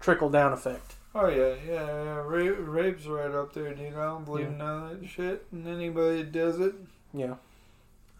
trickle 0.00 0.30
down 0.30 0.52
effect. 0.52 0.94
Oh 1.14 1.28
yeah, 1.28 1.54
yeah, 1.66 1.86
yeah. 1.86 2.22
Rape, 2.24 2.56
rape's 2.58 3.06
right 3.06 3.30
up 3.30 3.52
there, 3.54 3.74
dude. 3.74 3.94
I 3.94 4.04
don't 4.04 4.24
believe 4.24 4.50
none 4.50 4.92
of 4.92 5.00
that 5.00 5.08
shit. 5.08 5.46
And 5.50 5.66
anybody 5.66 6.18
that 6.18 6.32
does 6.32 6.60
it, 6.60 6.74
Yeah. 7.14 7.34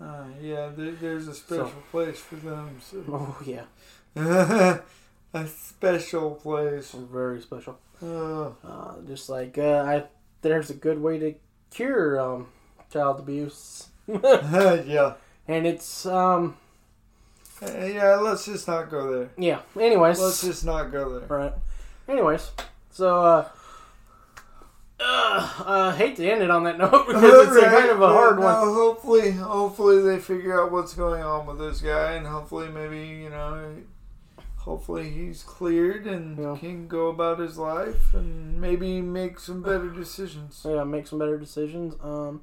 uh, 0.00 0.24
yeah, 0.40 0.70
there, 0.74 0.92
there's 0.92 1.28
a 1.28 1.34
special 1.34 1.82
place 1.90 2.18
for 2.18 2.36
them. 2.36 2.78
So. 2.80 3.04
Oh 3.08 3.38
yeah. 3.44 3.64
a 5.34 5.46
special 5.46 6.36
place. 6.36 6.92
Very 6.92 7.42
special. 7.42 7.78
Uh, 8.02 8.50
Uh, 8.66 8.94
just 9.06 9.28
like 9.28 9.58
uh, 9.58 9.84
I, 9.86 10.04
there's 10.40 10.70
a 10.70 10.74
good 10.74 10.98
way 11.00 11.18
to 11.18 11.34
cure 11.76 12.18
um, 12.20 12.46
child 12.92 13.20
abuse, 13.20 13.88
yeah. 14.08 15.14
and 15.46 15.66
it's 15.66 16.06
um 16.06 16.56
Uh, 17.62 17.70
yeah, 17.86 18.16
let's 18.16 18.44
just 18.46 18.66
not 18.68 18.90
go 18.90 19.12
there. 19.12 19.30
yeah. 19.38 19.60
Anyways, 19.78 20.18
Let's 20.20 20.42
just 20.42 20.64
not 20.64 20.90
go 20.92 21.18
there. 21.18 21.28
right. 21.28 21.52
Anyways, 22.08 22.50
so 22.90 23.24
uh, 23.24 23.48
uh, 25.00 25.64
I 25.66 25.94
hate 25.96 26.16
to 26.16 26.30
end 26.30 26.42
it 26.42 26.50
on 26.50 26.64
that 26.64 26.78
note 26.82 27.06
because 27.06 27.48
it's 27.48 27.56
a 27.64 27.68
kind 27.68 27.90
of 27.90 28.00
a 28.00 28.08
hard 28.08 28.36
but 28.36 28.44
one. 28.44 28.66
no, 28.68 28.74
hopefully, 28.74 29.30
hopefully 29.32 30.02
they 30.02 30.18
figure 30.18 30.60
out 30.62 30.72
what's 30.72 30.94
going 30.94 31.22
on 31.22 31.46
with 31.46 31.58
this 31.58 31.80
guy, 31.80 32.12
and 32.12 32.26
hopefully, 32.26 32.68
maybe 32.68 32.98
you 33.22 33.28
know, 33.30 33.76
hopefully 34.66 35.08
he's 35.08 35.42
cleared 35.42 36.06
and 36.06 36.36
Yeah. 36.36 36.56
can 36.58 36.86
go 36.88 37.06
about 37.06 37.38
his 37.38 37.56
life 37.56 38.12
and 38.12 38.60
maybe 38.60 39.00
make 39.00 39.38
some 39.40 39.62
better 39.62 39.88
decisions. 39.88 40.66
yeah, 40.68 40.84
make 40.84 41.06
some 41.06 41.18
better 41.18 41.38
decisions. 41.38 41.94
Um, 42.02 42.42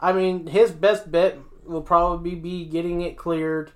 I 0.00 0.12
mean, 0.12 0.48
his 0.48 0.72
best 0.72 1.12
bet 1.12 1.38
will 1.64 1.82
probably 1.82 2.34
be 2.34 2.64
getting 2.64 3.02
it 3.02 3.16
cleared, 3.16 3.70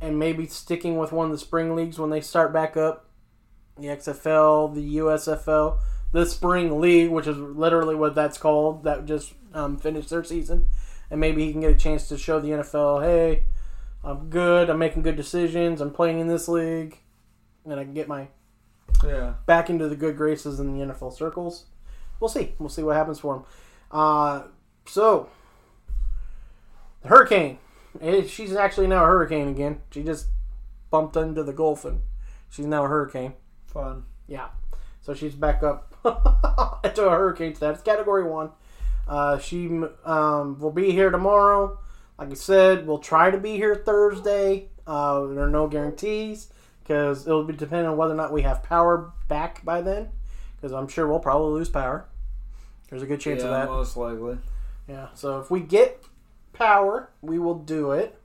and 0.00 0.18
maybe 0.18 0.46
sticking 0.46 0.96
with 0.98 1.12
one 1.12 1.26
of 1.26 1.32
the 1.32 1.38
spring 1.38 1.76
leagues 1.76 1.98
when 1.98 2.10
they 2.10 2.20
start 2.22 2.52
back 2.52 2.76
up. 2.76 3.04
The 3.78 3.86
XFL, 3.88 4.74
the 4.74 4.96
USFL, 4.96 5.78
the 6.12 6.26
spring 6.26 6.80
league, 6.80 7.10
which 7.10 7.26
is 7.26 7.36
literally 7.36 7.94
what 7.94 8.14
that's 8.14 8.38
called, 8.38 8.84
that 8.84 9.04
just 9.04 9.34
um, 9.54 9.76
finished 9.76 10.08
their 10.10 10.24
season, 10.24 10.68
and 11.10 11.20
maybe 11.20 11.44
he 11.44 11.52
can 11.52 11.60
get 11.60 11.70
a 11.72 11.76
chance 11.76 12.08
to 12.08 12.16
show 12.18 12.40
the 12.40 12.48
NFL, 12.48 13.02
hey, 13.02 13.44
I'm 14.04 14.30
good, 14.30 14.68
I'm 14.70 14.78
making 14.78 15.02
good 15.02 15.16
decisions, 15.16 15.80
I'm 15.80 15.92
playing 15.92 16.18
in 16.18 16.26
this 16.28 16.48
league, 16.48 16.98
and 17.64 17.78
I 17.78 17.84
can 17.84 17.94
get 17.94 18.08
my 18.08 18.28
Yeah. 19.04 19.34
back 19.46 19.70
into 19.70 19.88
the 19.88 19.96
good 19.96 20.16
graces 20.16 20.58
in 20.60 20.76
the 20.76 20.82
NFL 20.84 21.10
circles. 21.12 21.66
We'll 22.20 22.28
see. 22.28 22.54
We'll 22.58 22.68
see 22.68 22.82
what 22.82 22.96
happens 22.96 23.20
for 23.20 23.36
him. 23.36 23.44
Uh, 23.90 24.42
so, 24.86 25.28
the 27.02 27.08
Hurricane. 27.08 27.58
Eh, 28.00 28.22
She's 28.26 28.54
actually 28.54 28.86
now 28.86 29.04
a 29.04 29.06
hurricane 29.06 29.48
again. 29.48 29.80
She 29.90 30.02
just 30.02 30.26
bumped 30.90 31.16
into 31.16 31.42
the 31.42 31.52
Gulf 31.52 31.84
and 31.84 32.02
she's 32.48 32.66
now 32.66 32.84
a 32.84 32.88
hurricane. 32.88 33.34
Fun. 33.66 34.04
Yeah. 34.26 34.48
So 35.00 35.14
she's 35.14 35.34
back 35.34 35.62
up 35.62 35.90
to 36.02 37.06
a 37.06 37.10
hurricane 37.10 37.54
status, 37.54 37.82
category 37.82 38.22
one. 38.24 38.50
Uh, 39.08 39.38
she 39.38 39.66
um, 40.04 40.58
will 40.60 40.70
be 40.70 40.92
here 40.92 41.10
tomorrow. 41.10 41.78
Like 42.18 42.30
I 42.30 42.34
said, 42.34 42.86
we'll 42.86 42.98
try 42.98 43.30
to 43.30 43.38
be 43.38 43.56
here 43.56 43.74
Thursday. 43.74 44.68
Uh, 44.86 45.26
there 45.26 45.44
are 45.44 45.50
no 45.50 45.66
guarantees 45.66 46.48
because 46.82 47.26
it'll 47.26 47.44
be 47.44 47.52
depending 47.54 47.88
on 47.88 47.96
whether 47.96 48.12
or 48.12 48.16
not 48.16 48.32
we 48.32 48.42
have 48.42 48.62
power 48.62 49.12
back 49.28 49.64
by 49.64 49.80
then. 49.80 50.08
Because 50.56 50.72
I'm 50.72 50.88
sure 50.88 51.08
we'll 51.08 51.18
probably 51.18 51.52
lose 51.58 51.68
power. 51.68 52.06
There's 52.88 53.02
a 53.02 53.06
good 53.06 53.20
chance 53.20 53.40
yeah, 53.40 53.46
of 53.46 53.50
that. 53.52 53.68
most 53.68 53.96
likely. 53.96 54.38
Yeah. 54.86 55.08
So 55.14 55.40
if 55.40 55.50
we 55.50 55.60
get 55.60 56.04
power, 56.52 57.08
we 57.22 57.38
will 57.38 57.54
do 57.54 57.92
it. 57.92 58.18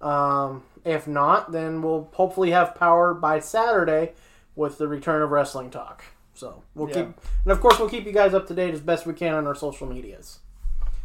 Um, 0.00 0.62
if 0.84 1.06
not, 1.06 1.52
then 1.52 1.80
we'll 1.80 2.10
hopefully 2.12 2.50
have 2.50 2.74
power 2.74 3.14
by 3.14 3.40
Saturday 3.40 4.12
with 4.56 4.78
the 4.78 4.88
return 4.88 5.22
of 5.22 5.30
wrestling 5.30 5.70
talk. 5.70 6.04
So 6.34 6.62
we'll 6.74 6.88
Yeah. 6.88 6.94
keep, 6.94 7.06
and 7.44 7.52
of 7.52 7.60
course 7.60 7.78
we'll 7.78 7.88
keep 7.88 8.04
you 8.04 8.12
guys 8.12 8.34
up 8.34 8.46
to 8.48 8.54
date 8.54 8.74
as 8.74 8.80
best 8.80 9.06
we 9.06 9.14
can 9.14 9.34
on 9.34 9.46
our 9.46 9.54
social 9.54 9.86
medias 9.86 10.40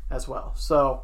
as 0.09 0.27
well. 0.27 0.53
So 0.55 1.03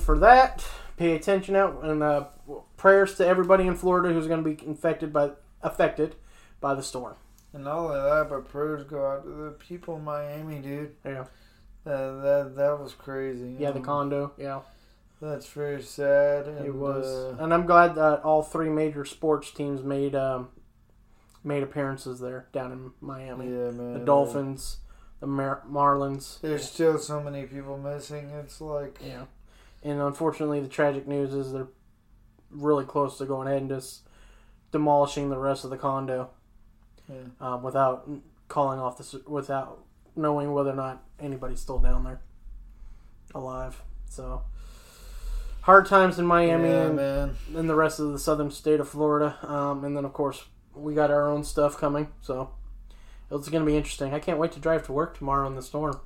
For 0.00 0.18
that, 0.18 0.64
pay 0.96 1.14
attention 1.14 1.56
out 1.56 1.82
and 1.84 2.02
uh, 2.02 2.24
prayers 2.76 3.14
to 3.16 3.26
everybody 3.26 3.66
in 3.66 3.76
Florida 3.76 4.12
who's 4.12 4.26
going 4.26 4.42
to 4.42 4.50
be 4.50 4.66
infected 4.66 5.12
by 5.12 5.30
affected 5.62 6.16
by 6.60 6.74
the 6.74 6.82
storm. 6.82 7.14
And 7.52 7.64
not 7.64 7.76
only 7.78 7.96
that, 8.00 8.28
but 8.28 8.48
prayers 8.48 8.84
go 8.84 9.06
out 9.06 9.24
to 9.24 9.30
the 9.30 9.50
people 9.50 9.96
in 9.96 10.04
Miami, 10.04 10.58
dude. 10.60 10.94
Yeah. 11.04 11.24
That 11.84 12.20
that, 12.22 12.52
that 12.56 12.78
was 12.80 12.92
crazy. 12.94 13.56
Yeah, 13.58 13.70
the 13.72 13.78
Um, 13.78 13.84
condo. 13.84 14.32
Yeah. 14.36 14.60
That's 15.20 15.46
very 15.48 15.82
sad. 15.82 16.46
And, 16.46 16.64
It 16.64 16.74
was, 16.74 17.06
uh, 17.06 17.42
and 17.42 17.52
I'm 17.52 17.66
glad 17.66 17.94
that 17.96 18.22
all 18.24 18.42
three 18.42 18.70
major 18.70 19.04
sports 19.04 19.50
teams 19.50 19.82
made 19.82 20.14
um, 20.14 20.48
made 21.44 21.62
appearances 21.62 22.20
there 22.20 22.46
down 22.52 22.72
in 22.72 22.92
Miami. 23.02 23.46
yeah, 23.46 23.70
man. 23.70 23.92
the 23.94 23.98
Dolphins, 24.00 24.78
the 25.20 25.26
Mar- 25.26 25.62
Marlins. 25.70 26.40
There's 26.40 26.64
still 26.70 26.96
so 26.98 27.20
many 27.20 27.44
people 27.46 27.76
missing. 27.76 28.30
It's 28.30 28.60
like 28.62 28.98
Yeah, 29.04 29.24
and 29.82 30.00
unfortunately, 30.00 30.60
the 30.60 30.68
tragic 30.68 31.06
news 31.08 31.32
is 31.34 31.52
they're 31.52 31.68
really 32.50 32.84
close 32.84 33.18
to 33.18 33.24
going 33.26 33.46
ahead 33.48 33.60
and 33.62 33.70
just 33.70 34.02
demolishing 34.72 35.30
the 35.30 35.38
rest 35.38 35.64
of 35.64 35.70
the 35.70 35.76
condo 35.76 36.30
Yeah. 37.08 37.16
um, 37.40 37.62
without 37.62 38.08
calling 38.48 38.78
off 38.80 38.98
the 38.98 39.22
without 39.28 39.78
knowing 40.16 40.52
whether 40.52 40.70
or 40.70 40.76
not 40.76 41.02
anybody's 41.20 41.60
still 41.60 41.78
down 41.78 42.04
there 42.04 42.20
alive. 43.34 43.82
So 44.08 44.42
hard 45.62 45.86
times 45.86 46.18
in 46.18 46.26
Miami 46.26 46.68
yeah, 46.68 46.82
and 46.86 46.96
man. 46.96 47.36
and 47.54 47.68
the 47.70 47.74
rest 47.74 48.00
of 48.00 48.12
the 48.12 48.18
southern 48.18 48.50
state 48.50 48.80
of 48.80 48.88
Florida. 48.88 49.38
Um, 49.42 49.84
and 49.84 49.96
then, 49.96 50.04
of 50.04 50.12
course, 50.12 50.44
we 50.74 50.94
got 50.94 51.10
our 51.10 51.28
own 51.28 51.44
stuff 51.44 51.76
coming. 51.78 52.08
So 52.20 52.50
it's 53.30 53.48
going 53.48 53.64
to 53.64 53.70
be 53.70 53.76
interesting. 53.76 54.12
I 54.14 54.18
can't 54.18 54.38
wait 54.38 54.52
to 54.52 54.60
drive 54.60 54.84
to 54.86 54.92
work 54.92 55.16
tomorrow 55.18 55.46
in 55.46 55.54
the 55.54 55.62
storm. 55.62 56.00